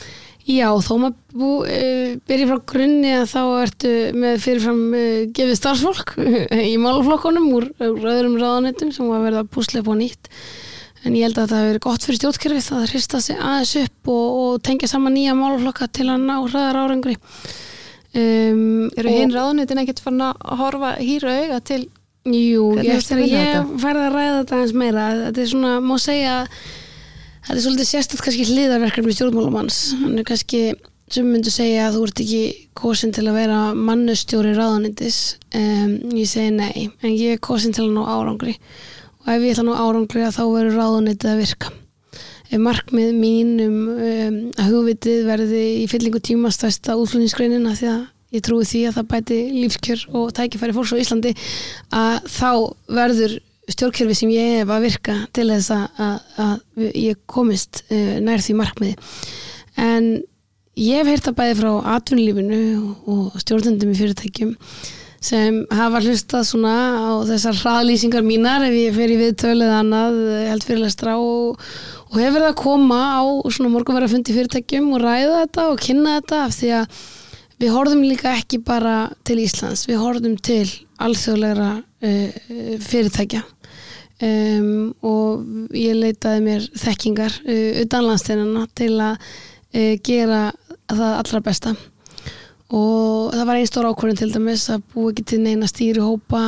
[0.48, 6.14] Já, þó maður uh, byrja frá grunni að þá ertu með fyrirfram uh, gefið starfsfólk
[6.72, 10.32] í málflokkonum úr, öðrum ráðanetum sem var verið að púslega på nýtt.
[11.04, 14.08] En ég held að það hefur verið gott fyrir stjórnkerfið að hrista sig aðeins upp
[14.08, 17.18] og, og tengja saman nýja málflokka til að ná hraðar árangri
[18.16, 21.82] Um, eru hinn ráðunitin ekkert fann að horfa hýra auga til
[22.28, 22.98] Jú, ég
[23.30, 25.04] ég færði að ræða þetta eins meira?
[25.28, 26.34] Þetta er svona, má segja
[27.46, 29.78] þetta er svolítið sérstætt kannski hliðarverkefni stjórnmálamanns.
[30.02, 30.62] Hann er kannski,
[31.12, 32.42] sem myndu segja að þú ert ekki
[32.76, 35.20] kosin til að vera mannustjóri ráðanitis
[35.56, 38.58] um, ég segi nei, en ég er kosin til að ná árangri.
[39.24, 41.77] Og ef ég ætla að ná árangri þá verður ráðanitið að virka
[42.56, 48.06] markmið mín um, um að hugvitið verði í fyllingu tíma stærsta útflutningsgreinina því að
[48.36, 51.34] ég trúi því að það bæti lífskjör og tækifæri fólks á Íslandi
[51.96, 52.50] að þá
[52.98, 53.36] verður
[53.68, 56.54] stjórnkerfi sem ég hef að virka til þess að, að,
[56.96, 59.10] ég komist uh, nær því markmiði.
[59.78, 60.08] En
[60.78, 62.62] ég hef heyrt að bæði frá atvinnulífinu
[63.10, 64.56] og, stjórnendum í fyrirtækjum
[65.28, 70.66] sem hafa hlustað svona á þessar hraðlýsingar mínar ef ég fer í viðtölið annað held
[70.66, 71.64] fyrirlestra og,
[72.08, 76.18] og hefur verið að koma á svona morgunverða fundi fyrirtækjum og ræða þetta og kynna
[76.18, 77.00] þetta af því að
[77.58, 80.64] við horfum líka ekki bara til Íslands, við horfum til
[81.02, 82.40] alþjóðlegra uh,
[82.84, 83.44] fyrirtækja.
[84.18, 90.48] Um, og ég leitaði mér þekkingar uh, utan landsteinana til að uh, gera
[90.88, 91.74] það allra besta.
[92.74, 96.42] Og það var einn stór ákvörðin til dæmis að bú ekki til neina stýri hópa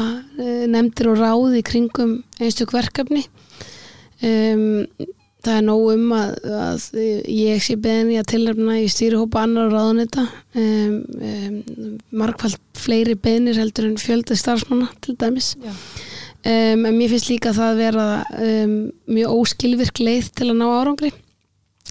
[0.68, 3.22] nefndir og ráði kringum einstök verkefni.
[4.20, 4.82] Um,
[5.44, 6.85] það er nóg um að, að
[7.33, 10.26] ég sé beðin í að tilnefna í stýrihópa annar ráðunita
[10.59, 15.55] um, um, margfald fleiri beðinir heldur en fjölda starfsmanna til dæmis.
[16.40, 18.07] Um, en mér finnst líka það að vera
[19.11, 21.12] mjög óskilvirk leið til að ná árangri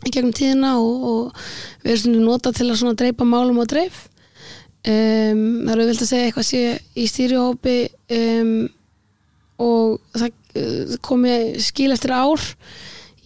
[0.05, 1.41] í gegnum tíðina og, og
[1.83, 4.05] við erum svona nota til að dreipa málum og dreif.
[4.79, 6.61] Það eru vilt að segja eitthvað sé
[6.95, 7.73] í stýrihópi
[9.59, 10.37] og það
[11.05, 12.45] komi skil eftir ár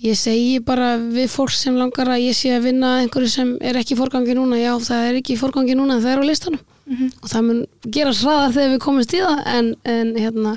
[0.04, 3.78] Ég segi bara við fólk sem langar að ég sé að vinna einhverju sem er
[3.80, 6.26] ekki í forgangi núna, já það er ekki í forgangi núna en það er á
[6.28, 7.10] listanum mm -hmm.
[7.22, 10.52] og það mun gera sraðar þegar við komumst í það en, en, hérna,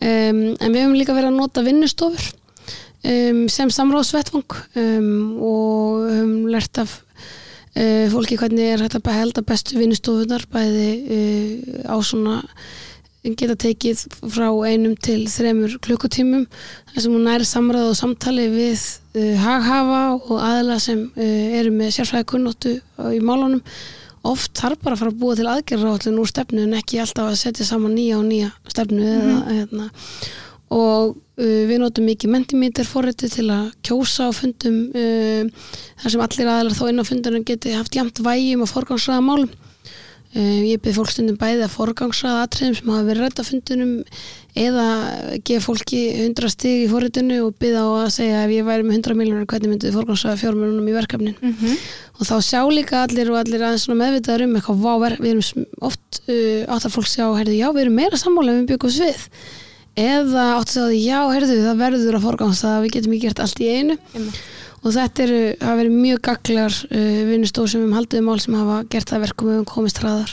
[0.00, 2.26] um, en við hefum líka verið að nota vinnustofur
[3.04, 6.98] um, sem samráðsvettvang um, og hefum lert af
[7.76, 12.42] uh, fólki hvernig er hægt að held að bestu vinnustofunar bæði uh, á svona
[13.22, 14.00] geta tekið
[14.34, 16.46] frá einum til þremur klukkutímum
[16.90, 18.82] þar sem hún næri samræð og samtali við
[19.14, 22.76] uh, haghafa og aðla sem uh, eru með sérfræði kunnóttu
[23.14, 23.62] í málunum
[24.26, 27.40] oft þarf bara að fara að búa til aðgerra úr stefnu en ekki alltaf að
[27.40, 29.30] setja saman nýja og nýja stefnu mm -hmm.
[29.30, 29.90] eða, hérna.
[30.70, 34.90] og uh, við notum mikið mentimeter forrætti til að kjósa á fundum
[36.02, 39.50] þar sem allir aðlar þá inn á fundunum geti haft jæmt vægjum og forgangsraða málum
[40.32, 43.90] Um, ég byrð fólkstundum bæði að forgangsraða atriðum sem hafa verið rætt á fundunum
[44.56, 44.84] eða
[45.44, 48.96] gefa fólki 100 stig í forritinu og byrða á að segja ef ég væri með
[48.96, 51.36] 100 miljónar hvernig myndið forgangsraða fjármjörnum í verkefnin?
[51.36, 51.82] Mm -hmm.
[52.16, 56.22] og þá sjá líka allir og allir aðeins meðvitaður um eitthvað vá, við erum oft
[56.24, 59.28] uh, áttar fólk sjá, heyrðu, já við erum meira sammála við byggum svið.
[60.00, 63.68] Eða áttar segja, já heyrðu það verður að forgangsraða, við getum ekki gert allt í
[63.68, 64.00] einu.
[64.00, 68.24] Mm -hmm og þetta eru, hafa verið mjög gaglar uh, vinnustóð sem við um haldið
[68.26, 70.32] mál sem hafa gert það verkum við hefum komist hraðar.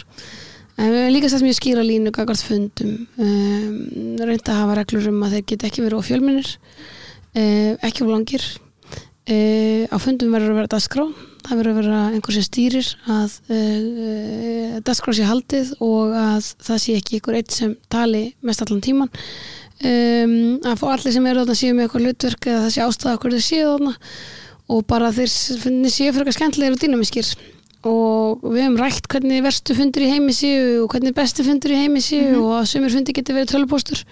[0.80, 2.96] En við hefum líka sett mjög skýra línu gagart fundum.
[3.20, 3.76] Um,
[4.24, 8.48] reynda að hafa reglur um að þeir geta ekki verið ofjölminir uh, ekki of langir.
[9.30, 11.06] Uh, á fundum verður að vera dasgrá
[11.46, 13.36] það verður að vera einhver sem stýrir að
[14.86, 19.12] dasgrá sé haldið og að það sé ekki einhver eitt sem tali mest allan tíman
[19.80, 23.16] um, að fá allir sem eru þarna séu með eitthvað hlutverk eða það sé ástæða
[23.18, 23.94] okkur þeir séu þarna
[24.70, 25.32] og bara þeir
[25.64, 27.32] finnir séu fyrir eitthvað skemmtilegur og dýnamiskir
[27.90, 31.80] og við hefum rætt hvernig verstu fundur í heimi séu og hvernig bestu fundur í
[31.80, 32.44] heimi séu mm -hmm.
[32.44, 34.04] og að sumir fundir getur verið tölupóstur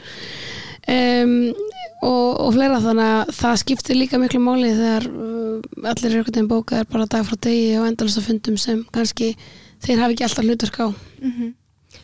[0.88, 1.54] um,
[2.02, 6.34] og, og fleira þannig að það skiptir líka miklu máli þegar uh, allir er einhvern
[6.34, 9.36] veginn bókað er bara dag frá degi og endalast fundum sem kannski
[9.84, 11.54] þeir hafi ekki alltaf hlutverk á mm -hmm.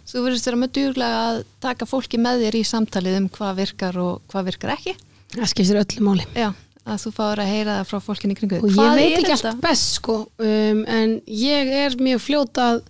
[0.10, 3.98] Þú verðist vera með djúrlega að taka fólki með þér í samtalið um hvað virkar
[4.04, 4.96] og hvað virkar ekki.
[5.34, 6.28] Það skiptir öllu máli.
[6.38, 6.52] Já
[6.84, 10.02] að þú fáur að heyra það frá fólkinni kringu og ég veit ekki allt best
[10.02, 12.82] sko um, en ég er mjög fljóta að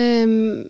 [0.00, 0.62] um,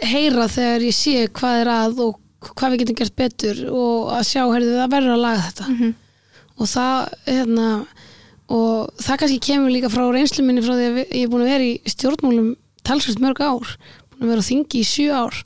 [0.00, 2.18] heyra þegar ég sé hvað er að og
[2.56, 5.68] hvað við getum gert betur og að sjá, heyrðu, það verður að laga þetta.
[5.68, 5.92] Mm -hmm.
[6.56, 6.96] og það
[7.26, 7.68] hérna,
[8.48, 11.52] og það kannski kemur líka frá reynslu minni frá því að ég er búin að
[11.52, 13.76] vera í stjórnmálum talsvægt mörg ár,
[14.22, 15.42] að vera á þingi í sjú ár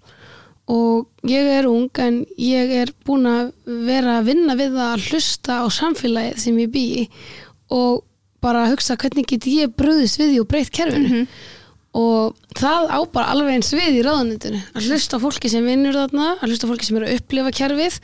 [0.67, 3.53] og ég er ung en ég er búin að
[3.87, 6.87] vera að vinna við að hlusta á samfélagið sem ég bý
[7.75, 8.03] og
[8.43, 11.27] bara að hugsa hvernig get ég bröðist við því og breytt kerfinu mm -hmm.
[12.03, 16.37] og það á bara alveg eins við í ráðanitinu að hlusta fólki sem vinnur þarna
[16.41, 18.01] að hlusta fólki sem eru að upplifa kerfið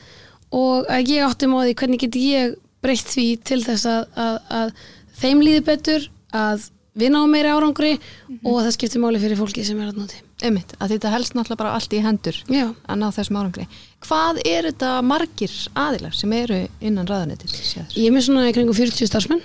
[0.53, 4.37] og að ég áttum á því hvernig get ég breytt því til þess að, að,
[4.51, 4.73] að
[5.19, 8.39] þeim líði betur að vinna á meiri árangri mm -hmm.
[8.45, 11.63] og það skiptir máli fyrir fólki sem er að noti Ummitt, að þetta helst náttúrulega
[11.63, 12.75] bara allt í hendur Já.
[12.89, 13.67] að ná þessum árangri
[14.03, 17.77] Hvað er þetta margir aðilar sem eru innan ræðanetis?
[17.95, 19.43] Ég er með svona í kringu 40 starfsmenn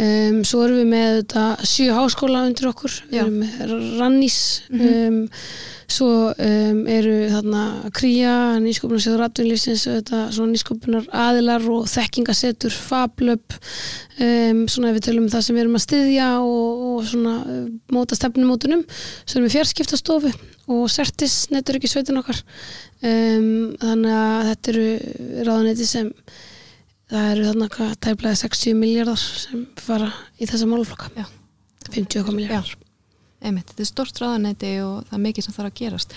[0.00, 3.22] Um, svo erum við með þetta sjö háskóla undir okkur, við Já.
[3.26, 4.38] erum með Rannís,
[4.72, 5.18] um,
[5.92, 7.62] svo um, eru þarna
[7.94, 9.84] Kría, nýsköpunarsjóður atvinnlýfsins,
[10.52, 13.56] nýsköpunar aðilar og þekkingasetur, fablöp,
[14.18, 17.34] um, svona ef við tölum um það sem við erum að styðja og, og svona
[17.42, 18.86] uh, móta stefnumótunum,
[19.24, 20.32] svo erum við fjarskiptastofu
[20.72, 22.40] og Sertis, netur ekki sveitin okkar,
[23.04, 24.88] um, þannig að þetta eru
[25.50, 26.12] ráðaneyti sem
[27.12, 31.26] það eru þarna hvað tæplega 60 miljardar sem fara í þessa málflokka Já.
[31.90, 32.81] 50 okkar miljardar
[33.42, 36.16] einmitt, þetta er stort ráðaneyti og það er mikið sem þarf að gerast.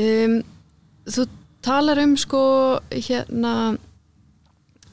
[0.00, 0.40] Um,
[1.10, 1.26] þú
[1.64, 2.42] talar um sko
[2.94, 3.54] hérna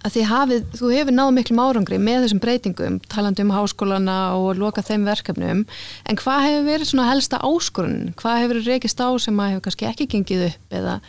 [0.06, 4.60] að þið hafið, þú hefur náð miklum árangri með þessum breytingum, talandi um háskólana og
[4.60, 5.64] loka þeim verkefnum.
[6.08, 9.90] En hvað hefur verið svona helsta áskorun hvað hefur reykist á sem að hefur kannski
[9.90, 11.00] ekki gengið upp eða?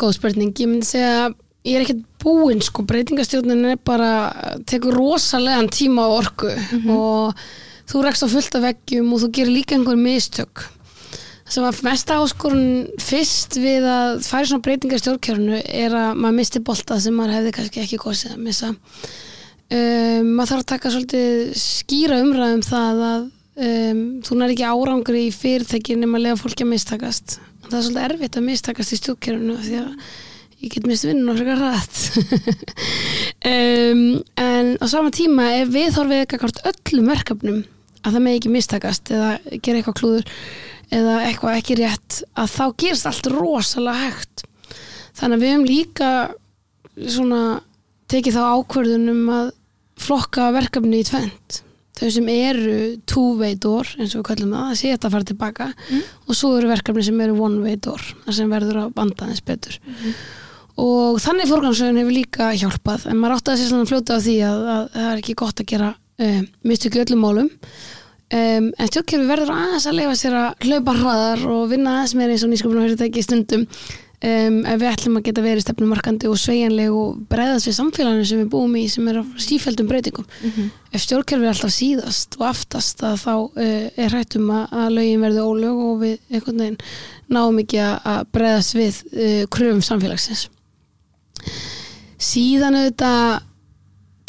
[0.00, 1.30] Góð spurning, ég myndi segja
[1.62, 4.10] ég er ekkert búinn sko, breytingastjórnin er bara,
[4.68, 6.50] tekur rosalegan tíma og orku.
[6.90, 7.44] Og
[7.90, 10.64] þú rekst á fullt af veggjum og þú gerir líka einhver mistök.
[11.52, 16.38] Sem var mesta áskorun fyrst við að færa svona breytingar í stjórnkjörnu er að maður
[16.38, 18.72] misti bolta sem maður hefði kannski ekki kosið að missa.
[19.72, 23.22] Um, maður þarf að taka svolítið skýra umræðum það að
[23.66, 27.38] um, þú nær ekki árangri í fyrirtæki nema að lega fólki að mistakast.
[27.68, 29.92] Það er svolítið erfitt að mistakast í stjórnkjörnu því að
[30.62, 32.00] ég get mist vinnun og frekar rætt
[33.50, 34.02] um,
[34.46, 37.62] en á sama tíma ef við þorfið eitthvað öllum verkefnum
[38.02, 40.30] að það með ekki mistakast eða gera eitthvað klúður
[40.92, 44.46] eða eitthvað ekki rétt að þá gerist allt rosalega hægt.
[45.16, 46.10] Þannig að við höfum líka
[47.08, 47.42] svona
[48.12, 49.52] tekið þá ákvörðunum að
[50.02, 51.62] flokka verkefni í tvent
[51.96, 52.76] þau sem eru
[53.08, 55.66] two-way door eins og við kallum það, það sé þetta að fara tilbaka
[56.26, 59.76] og svo eru verkefni sem eru one-way door það sem verður að banda þess betur
[60.80, 63.08] og þannig fórgangsögun hefur líka hjálpað.
[63.10, 65.60] En maður átti að sé svona fljóta á því að, að það er ekki gott
[65.60, 65.90] að gera
[66.22, 67.50] um, mistökju öllum málum.
[68.32, 72.32] Um, en stjórnkerfi verður aðeins að leifa sér að hlaupa hraðar og vinna aðeins meira
[72.32, 73.66] eins og nýsköpunarfyrirtæki stundum.
[74.22, 78.40] Um, ef við ætlum að geta verið stefnumarkandi og sveigjanleg og breyðast við samfélaginu sem
[78.44, 80.28] við búum í sem er á sífældum breytingum.
[80.94, 85.26] Ef stjórnkerfi er alltaf síðast og aftast að þá uh, er hrættum að, að lögin
[85.26, 86.78] verði ólög og við
[87.32, 90.48] náum ekki að, að breyðast við uh, kröfum samfélagsins
[92.22, 93.48] síðan auðvitað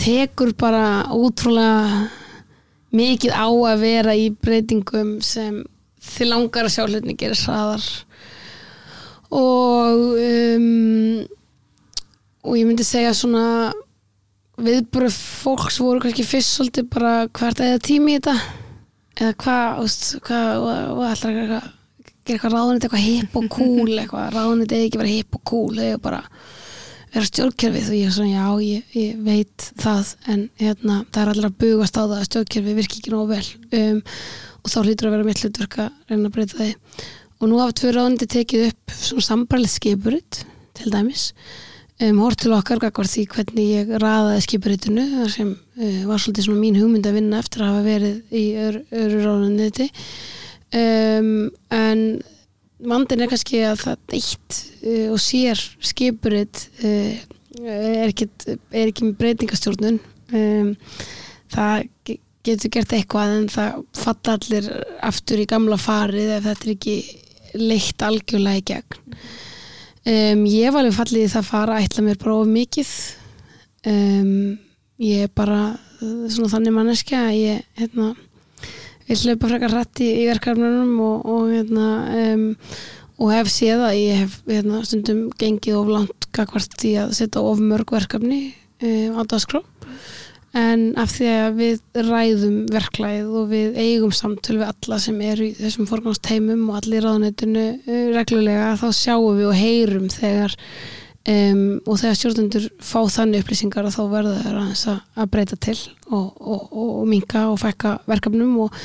[0.03, 2.07] tekur bara útrúlega
[2.93, 5.61] mikið á að vera í breytingum sem
[6.03, 7.85] þið langar að sjá hlutinni gerir hraðar.
[9.33, 11.23] Og um,
[12.43, 13.71] og ég myndi segja svona
[14.61, 18.35] viðbröð fólks voru kannski fyrst svolítið bara hvert eða tími í þetta.
[19.13, 19.79] Eða hvað,
[20.59, 21.61] og, alltaf gera
[22.23, 22.53] eitthvað?
[22.53, 24.27] Ráðunit eitthvað hip og cool eitthvað.
[24.35, 26.21] Ráðunit eða ekki vera hip og cool eða bara
[27.13, 31.31] vera stjórnkerfið og ég er svona já, ég, ég veit það en hérna, það er
[31.33, 33.43] allir að bugast á það að stjórnkerfið virki ekki nógu vel.
[33.79, 33.99] Um,
[34.63, 36.71] og þá hlýtur að vera mitt hlutverk að reyna að breyta því.
[37.39, 40.41] Og nú hafa tvö ráðundi tekið upp svona sambarlið skipurit
[40.79, 41.27] til dæmis.
[42.01, 46.79] Um, hort til okkar því hvernig ég raðaði skipuritinu sem uh, var svolítið svona mín
[46.81, 49.89] hugmynd að vinna eftir að hafa verið í öru, öru ráðundi
[50.73, 52.01] um, en
[52.89, 57.13] vandin er kannski að það eitt uh, og sér skipurit uh,
[57.63, 58.27] er, ekki,
[58.73, 59.99] er ekki með breytingastjórnun
[60.33, 60.73] um,
[61.53, 64.69] það ge- getur gert eitthvað en það falla allir
[65.05, 66.97] aftur í gamla farið ef þetta er ekki
[67.53, 69.17] leitt algjörlega í gegn.
[70.03, 72.89] Um, ég var alveg fallið í það fara ætla mér bara of mikið.
[73.87, 74.33] Um,
[75.03, 78.09] ég er bara uh, svona þannig manneskja að ég hérna
[79.07, 81.87] vil hlaupa frekar hrætt í, í verkefnunum og, og, hérna,
[82.23, 82.45] um,
[83.19, 87.43] og hef séð að ég hef hérna, stundum gengið of langt gagvart í að setja
[87.43, 88.41] of mörg verkefni
[88.81, 89.63] um, á dagskrá.
[90.53, 95.47] En af því að við ræðum verklæð og við eigum samtöl við alla sem eru
[95.47, 100.53] í þessum forgangsteimum og allir ráðunetinu uh, reglulega þá sjáum við og heyrum þegar
[101.29, 105.57] um, og þegar stjórnendur fá þannig upplýsingar að þá verður það aðeins að, að breyta
[105.67, 108.79] til og, og, og, og minka og fækka verkefnum og,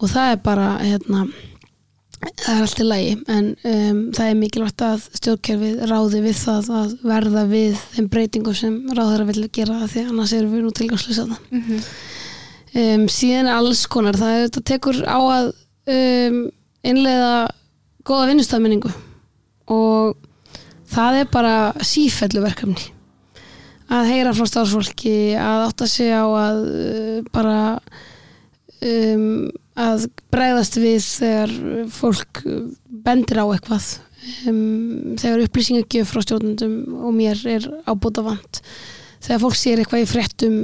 [0.00, 1.26] og það er bara hérna
[2.26, 3.14] það er allt í lagi.
[3.32, 8.56] En um, það er mikilvægt að stjórnkerfið ráði við það að verða við þeim breytingum
[8.56, 11.90] sem ráðara vil gera því annars erum við nú tilgangslösa það
[12.76, 15.52] um, síðan alls konar það er, þetta tekur á að
[15.86, 17.34] innleiða
[18.06, 18.90] góða vinnustafminningu
[19.70, 20.16] og
[20.92, 22.92] það er bara sífellu verkefni.
[23.86, 27.58] Að heyra frá starfsfólki að átta sig á að uh, bara
[28.82, 31.54] um, að bregðast við þegar
[31.94, 32.42] fólk
[33.06, 33.92] bendir á eitthvað.
[34.48, 38.58] Um, þegar upplýsingagjöf frá stjórnendum og mér er ábúta vant
[39.22, 40.56] þegar fólk sér eitthvað í fréttum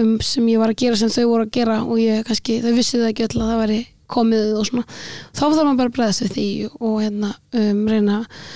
[0.00, 2.72] um, sem ég var að gera sem þau voru að gera og ég kannski, þau
[2.76, 3.80] vissi það ekki öll að það væri
[4.16, 6.48] komið og svona þá þarf maður bara að bregðast við því
[6.78, 8.48] og hérna um, reyna uh,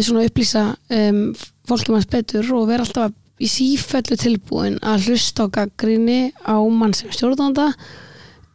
[0.00, 0.62] svona upplýsa
[0.96, 1.24] um,
[1.68, 3.12] fólki manns betur og vera alltaf
[3.42, 7.72] í sífellu tilbúin að hlusta á gaggrinni á mann sem stjórnanda.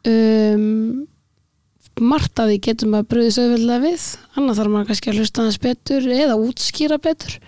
[0.07, 1.07] Um,
[1.97, 4.03] margt að því getum að bröðis auðvitað við
[4.37, 7.39] annað þarf maður kannski að hlusta hans betur eða útskýra betur.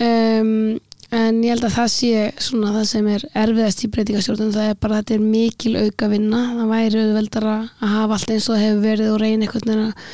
[0.00, 0.78] Um,
[1.10, 4.76] en ég held að það sé svona það sem er erfiðast í breytingastjórnum það er
[4.80, 8.66] bara þetta er mikil auka vinna það væri auðveldara að hafa allt eins og það
[8.66, 10.12] hefur verið og reyna einhvern veginn að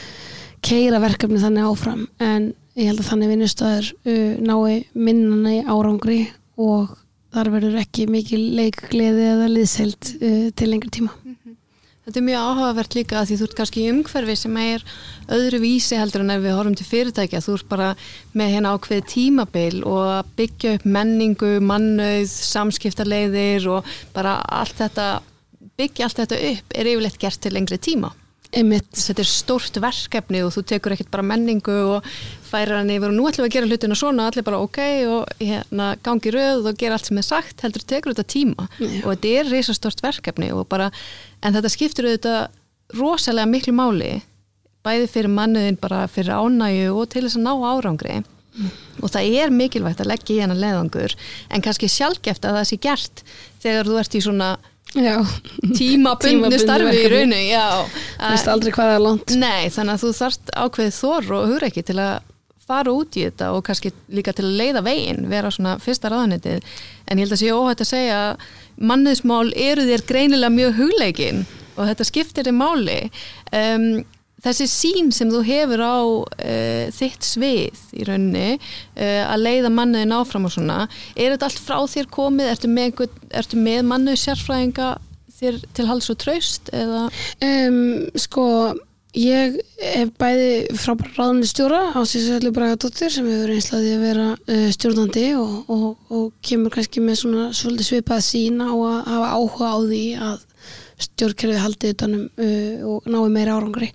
[0.67, 2.07] keira verkefni þannig áfram.
[2.25, 6.21] En ég held að þannig vinnustöður uh, nái minnana í árangri
[6.61, 6.97] og
[7.35, 11.15] þar verður ekki mikil leikgleði eða liðselt uh, til lengri tíma
[12.07, 14.83] Þetta er mjög áhugavert líka að því þú ert kannski í umhverfi sem er
[15.35, 17.41] öðru vísi heldur en ef við horfum til fyrirtækja.
[17.43, 17.89] Þú ert bara
[18.31, 25.09] með hérna ákveði tímabil og byggja upp menningu, mannauð, samskiptarleiðir og bara allt þetta,
[25.83, 28.13] byggja allt þetta upp er yfirleitt gert til lengri tíma.
[28.55, 28.93] Einmitt.
[28.95, 32.11] Þetta er stórt verkefni og þú tekur ekkert bara menningu og
[32.47, 34.79] færir hann yfir og nú ætlum við að gera hlutina svona og allir bara ok
[35.11, 38.87] og hérna gangi rauð og gera allt sem er sagt heldur tekur þetta tíma Já.
[39.03, 40.93] og þetta er reysastort verkefni og bara
[41.43, 44.13] en þetta skiptur auðvitað rosalega miklu máli
[44.87, 48.23] bæði fyrir mannuðin bara fyrir ánægu og til þess að ná árangri
[49.03, 51.17] og það er mikilvægt að leggja í hennar leðangur
[51.53, 53.25] en kannski sjálfgeft að það sé gert
[53.65, 54.51] þegar þú ert í svona
[55.79, 57.67] tímabundnu starfi í rauninu já,
[58.23, 59.37] veist aldrei hvað það er langt.
[59.41, 62.33] Nei, þannig að þú þarft ákveðið þor og hugur ekki til að
[62.67, 66.65] fara út í þetta og kannski líka til að leiða veginn, vera svona fyrsta ráðanetið
[67.07, 68.19] en ég held að sé óhætt að segja
[68.77, 71.45] manniðsmál eru þér greinilega mjög hugleikin
[71.77, 72.99] og þetta skiptir þér máli.
[73.55, 73.87] Um,
[74.47, 80.17] þessi sín sem þú hefur á uh, þitt svið í rauninni uh, að leiða manniðin
[80.17, 80.85] áfram og svona,
[81.15, 83.07] er þetta allt frá þér komið, ertu með,
[83.59, 84.97] með mannið sérfræðinga
[85.37, 87.07] þér til hals og traust eða?
[87.45, 87.79] Um,
[88.17, 88.47] Sko,
[89.17, 95.27] ég hef bæði frábæra ráðnistjóra á Sísvelli Bragadóttir sem hefur einslaði að vera uh, stjórnandi
[95.41, 99.79] og, og, og kemur kannski með svona svolítið svipað sín á að hafa áhuga á
[99.83, 100.47] því að
[101.07, 103.93] stjórnkerfið haldið utanum uh, og nái meira árangri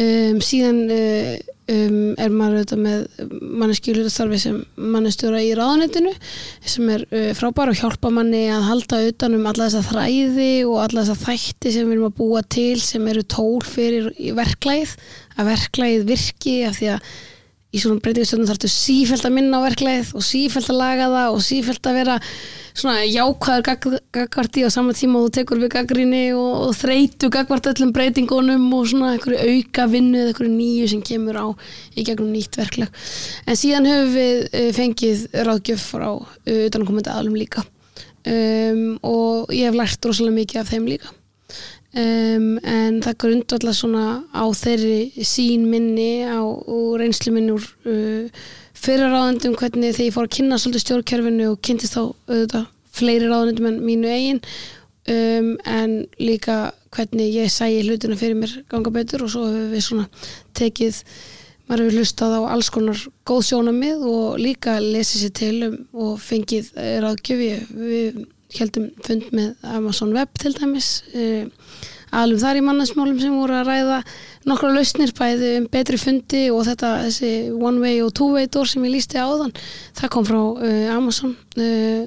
[0.00, 1.34] um, síðan uh,
[1.70, 3.26] um, er maður auðvitað með
[3.62, 6.14] manneski hlutastarfi sem mannestjóra í ráðanetinu
[6.60, 11.04] sem er uh, frábær og hjálpa manni að halda utanum alla þessa þræði og alla
[11.04, 14.96] þessa þætti sem við erum að búa til sem eru tól fyrir verklæð
[15.38, 17.14] að verklæð virki af því að
[17.74, 21.42] í svona breytingastöndum þarftu sífælt að minna á verklæð og sífælt að laga það og
[21.42, 22.18] sífælt að vera
[22.74, 26.72] svona jákvæður gag- gagvart í á sama tíma og þú tekur við gaggrinni og, og
[26.78, 31.46] þreytu gagvart öllum breytingunum og svona einhverju auka vinnu eða einhverju nýju sem kemur á
[31.94, 32.90] í gegnum nýtt verklag.
[33.46, 36.24] En síðan höfum við uh, fengið ráðgjöf frá uh,
[36.68, 37.66] utanakomandi aðlum líka.
[38.24, 41.10] Um, og ég hef lært rosalega mikið af þeim líka
[41.94, 48.44] um, en það grundvallar svona á þeirri sín minni á, og reynslu minni úr uh,
[48.84, 53.30] fyrir ráðendum hvernig þegar ég fór að kynna svolítið stjórnkerfinu og kynntist þá auðvitað fleiri
[53.30, 54.42] ráðendum en mínu eigin
[55.10, 56.58] um, en líka
[56.94, 60.04] hvernig ég sæi hlutina fyrir mér ganga betur og svo hefur við svona
[60.54, 61.00] tekið
[61.64, 66.18] maður hefur hlustað á alls konar góð sjónamið og líka lesið sér til um og
[66.20, 67.40] fengið eh, ráðgjöf.
[67.40, 68.18] Ég- við
[68.60, 71.44] heldum fund með Amazon Web til dæmis uh,
[72.14, 74.00] alveg þar í mannansmálum sem voru að ræða
[74.48, 78.68] nokkra lausnir bæði um betri fundi og þetta þessi one way og two way door
[78.70, 79.54] sem ég lísti áðan.
[79.98, 82.04] Það kom frá uh, Amazon uh,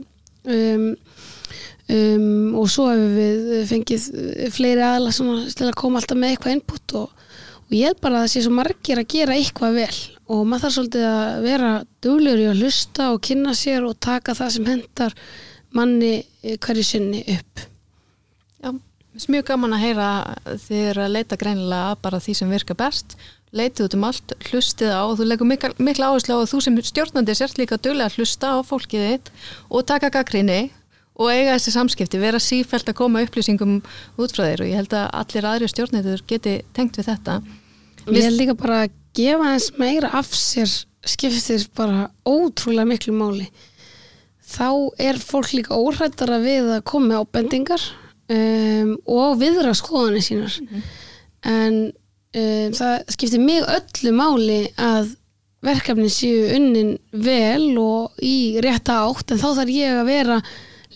[0.48, 0.90] um,
[1.94, 4.10] um, og svo hefur við fengið
[4.56, 7.26] fleiri aðla sem að koma alltaf með eitthvað input og,
[7.68, 10.66] og ég held bara að það sé svo margir að gera eitthvað vel og maður
[10.66, 11.74] þarf svolítið að vera
[12.04, 15.16] duglegur í að hlusta og kynna sér og taka það sem hendar
[15.78, 16.26] manni eh,
[16.56, 17.66] hverju sinni upp.
[18.64, 20.10] Já, mér mjög gaman að heyra
[20.70, 23.18] eru að leita greinilega bara því sem virkar best.
[23.56, 26.82] Leitið út um allt, hlustið á þú leggur mikla, mikla áherslu á að þú sem
[26.90, 29.32] stjórnandi sért líka duglega að hlusta á fólkið þitt
[29.72, 30.68] og taka gaggrinni
[31.18, 33.80] og eiga þessi samskipti, vera sífælt að koma upplýsingum
[34.20, 37.40] út frá þér og ég held að allir aðri stjórnendur geti tengt við þetta.
[38.08, 40.70] Ég held líka bara að gefa eins meira af sér
[41.08, 43.48] skiptir bara ótrúlega miklu máli.
[44.48, 44.70] Þá
[45.10, 47.86] er fólk líka óhrættara við að koma með ábendingar
[48.32, 50.58] um, og viðra skoðanir sínar.
[51.48, 55.16] En um, það skiptir mig öllu máli að
[55.68, 60.38] verkefni séu unnin vel og í rétta átt en þá þarf ég að vera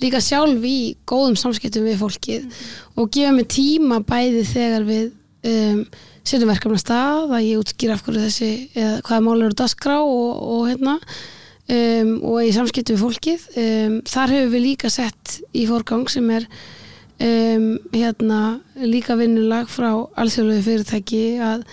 [0.02, 0.78] líka sjálf í
[1.10, 2.62] góðum samskiptum við fólkið
[2.96, 5.06] og gefa mig tíma bæði þegar við
[5.50, 5.84] um,
[6.22, 9.98] setjum verkefni að stað að ég útskýra af hverju þessi eða hvaða mál eru dagskrá
[10.06, 10.98] og, og hérna
[11.72, 13.48] um, og í samskiptu við fólkið.
[13.62, 16.48] Um, þar hefur við líka sett í fórgang sem er
[17.22, 18.42] um, hérna
[18.82, 21.66] líka vinnulag frá alþjóðlegu fyrirtæki að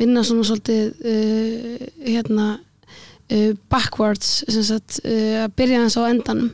[0.00, 6.52] vinna svona svolítið uh, hérna uh, backwards sagt, uh, að byrja þess á endanum.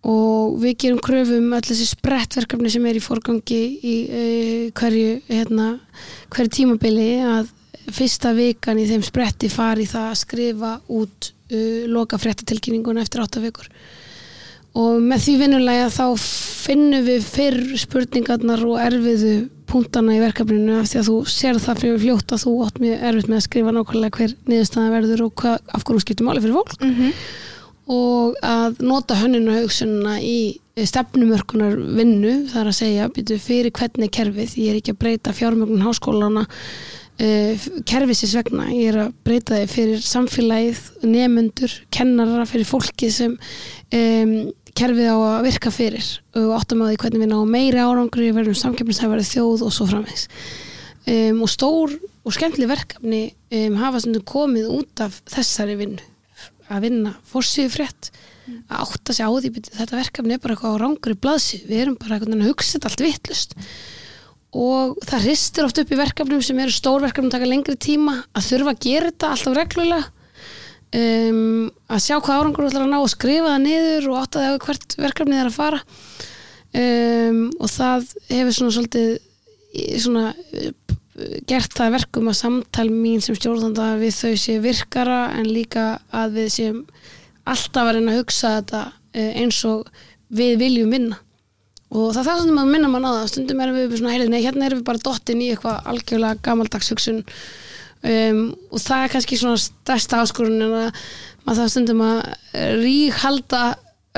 [0.00, 5.74] Og við gerum kröfum öll þessi sprettverkefni sem er í fórgangi í uh, hverju hérna,
[6.32, 7.50] hverju tímabili að
[7.90, 13.42] fyrsta vikan í þeim spretti fari það að skrifa út uh, loka fréttatilkynninguna eftir 8
[13.44, 13.68] vikur.
[14.78, 19.34] Og með því vinnulega þá finnum við fyrr spurningarnar og erfiðu
[19.70, 23.04] punktana í verkefninu af því að þú sér það fyrir fljótt að þú átt mjög
[23.10, 26.58] erfitt með að skrifa nákvæmlega hver niðurstaðan verður og hvað, af hverju skiptum áli fyrir
[26.58, 26.74] fólk.
[26.80, 27.12] Mm -hmm.
[27.90, 34.56] og að nota hönninu hugsununa í stefnumörkunar vinnu þar að segja byrju, fyrir hvernig kerfið,
[34.56, 36.46] ég er ekki að breyta fjármögnun háskólana
[37.20, 43.36] uh, kerfisins vegna, ég er að breyta þið fyrir samfélagið, nefnundur kennara, fyrir fólki sem
[43.36, 44.34] um,
[44.76, 46.06] kerfið á að virka fyrir
[46.38, 50.28] og áttum að því hvernig við náum meiri árangri verðum samkjöfnishæfari þjóð og svo framvegs
[51.10, 53.22] um, og stór og skemmtileg verkefni
[53.56, 56.06] um, hafa komið út af þessari vinnu.
[56.70, 58.12] Að vinna fórsíðu frétt
[58.70, 61.82] að átta sig á því þetta verkefni er bara eitthvað á rángur í blaðsíð við
[61.82, 63.56] erum bara að hugsa þetta allt vittlust
[64.50, 68.48] og það ristir oft upp í verkefnum sem eru stór verkefnum taka lengri tíma að
[68.48, 70.08] þurfa að gera þetta alltaf reglulega.
[70.90, 74.42] Um, að sjá hvað árangur þú ætlar að ná að skrifa það niður og átta
[74.42, 75.82] það hvert verkefnið er að fara.
[76.70, 79.12] Um, og það hefur svona svolítið
[80.02, 80.24] svona
[81.46, 86.40] gert það verkum að samtal mín sem stjórnanda við þau sé virkara en líka að
[86.40, 86.84] við séum
[87.46, 88.82] alltaf að reyna að hugsa þetta
[89.14, 89.90] eins og
[90.34, 91.18] við viljum vinna
[91.90, 93.26] og það það sem að minna mann á það.
[93.32, 97.24] Stundum erum við svona nei hérna erum við bara dottin í eitthvað algjörlega gamaldags hugsun.
[98.00, 101.00] Um, og það er kannski svona stærsta áskorun en að
[101.44, 102.20] maður það stundum að
[102.80, 103.64] ríkhalda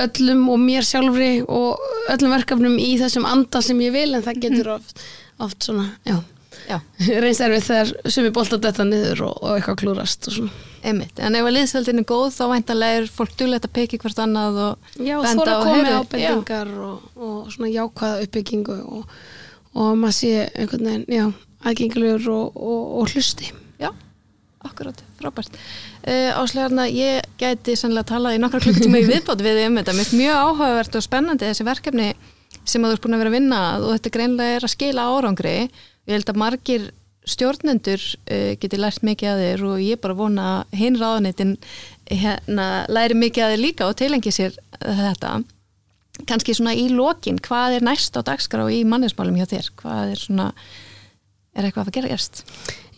[0.03, 1.81] öllum og mér sjálfri og
[2.13, 5.03] öllum verkefnum í þessum anda sem ég vil en það getur oft,
[5.43, 6.17] oft svona, Já.
[7.23, 11.19] reynst erfið þegar sumi bólt að detta niður og, og eitthvað klúrast og svona Einmitt.
[11.23, 14.57] En ef að liðsveldin er góð þá væntanlega er fólk dulegt að peki hvert annað
[14.65, 19.13] og Já, benda þóra á, að koma heyrðu, ábendingar og, og svona jákvæða uppbyggingu og,
[19.79, 21.23] og maður sé einhvern veginn, já,
[21.63, 23.47] aðgengilegur og, og, og hlusti.
[23.79, 23.93] Já,
[24.67, 25.55] akkurat, frábært.
[26.03, 29.95] Uh, Áslegarna, ég gæti sannlega talað í nokkra klukkutíma í viðbót við um þetta.
[29.95, 32.11] Mér er mjög áhugavert og spennandi þessi verkefni
[32.67, 34.75] sem að þú ert búin að vera að vinna að og þetta greinlega er að
[34.75, 35.57] skila árangri.
[36.07, 36.91] Ég held að margir
[37.23, 41.57] stjórnendur uh, geti lært mikið að þér og ég bara vona að hinn ráðanitin
[42.11, 45.37] hérna, læri mikið að þér líka og tilengi sér þetta.
[46.29, 49.69] Kanski svona í lokin, hvað er næst á dagskrá í mannesmálum hjá þér?
[49.79, 50.49] Hvað er svona,
[51.55, 52.43] er eitthvað að gera gerst?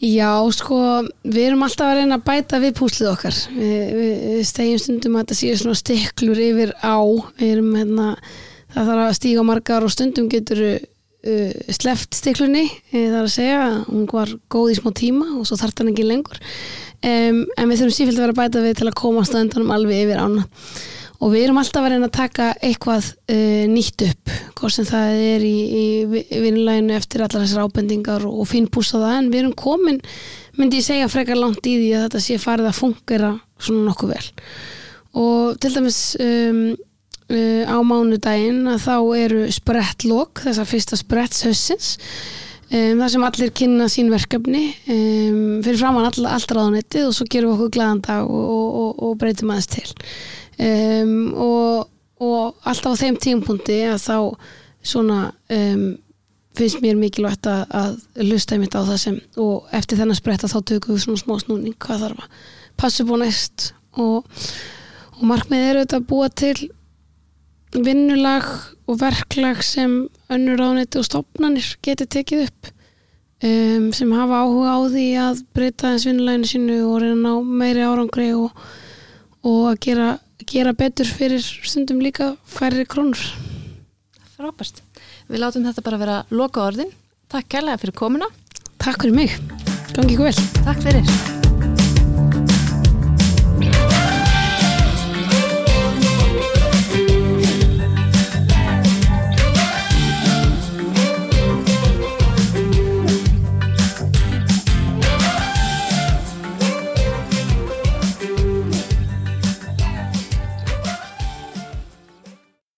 [0.04, 0.78] Já, sko,
[1.24, 3.38] við erum alltaf að reyna að bæta við púslið okkar.
[3.56, 7.00] Við, við, við stegjum stundum að þetta séu svona stiklur yfir á.
[7.40, 8.10] Við erum, hérna,
[8.74, 10.66] það þarf að stíga margar og stundum getur
[11.26, 12.66] uh, sleft stiklunni,
[12.96, 16.06] er að segja að hún var góð í smá tíma og svo þarf hann ekki
[16.08, 16.42] lengur.
[17.06, 20.06] Um, en við þurfum sífilt að vera bæta við til að komast að endanum alveg
[20.06, 20.46] yfir ána.
[21.24, 25.20] Og við erum alltaf að reyna að taka eitthvað uh, nýtt upp, hvort sem það
[25.26, 25.86] er í, í
[26.44, 30.02] vinnuleginu eftir allar þessar ábendingar og, finnpúsa það, en við erum komin,
[30.60, 34.16] myndi ég segja frekar langt í því að þetta sé farið að fungera svona nokkuð
[34.16, 34.26] vel.
[35.16, 36.62] Og til dæmis um,
[37.32, 41.90] uh, á mánudaginn að þá eru sprettlokk, þessar fyrsta sprettshausins,
[42.70, 47.28] um, þar sem allir kynna sín verkefni um, fyrir framann all, allt ráðanettið og svo
[47.30, 49.92] gerum við okkur glæðan dag og, og, og, og breytum aðeins til.
[51.36, 51.92] Og,
[52.64, 54.18] alltaf á þeim tímpunkti að þá
[54.86, 55.18] svona
[56.56, 60.60] finnst mér mikilvægt að, að lusta einmitt á það sem og eftir þennan spretta þá
[60.72, 62.40] tökum við svona smá snúning hvað þarf að
[62.80, 63.68] passa á næst
[64.00, 64.28] og,
[65.18, 66.56] og markmið er auðvitað að búa til
[67.84, 68.48] vinnulag
[68.88, 72.70] og verklag sem önnur ánætti og stopnarnir geti tekið upp
[73.44, 77.84] um, sem hafa áhuga á því að breyta þess vinnuleginu sínu og reyna ná meiri
[77.84, 78.54] árangri og,
[79.44, 80.12] og að gera
[80.46, 83.22] gera betur fyrir stundum líka færri krónur.
[84.36, 84.82] Frábært.
[85.30, 86.92] Við látum þetta bara vera loka orðin.
[87.32, 88.30] Takk kærlega fyrir komuna.
[88.78, 89.40] Takk fyrir mig.
[89.96, 90.52] Gangi ykkur vel.
[90.68, 91.35] Takk fyrir.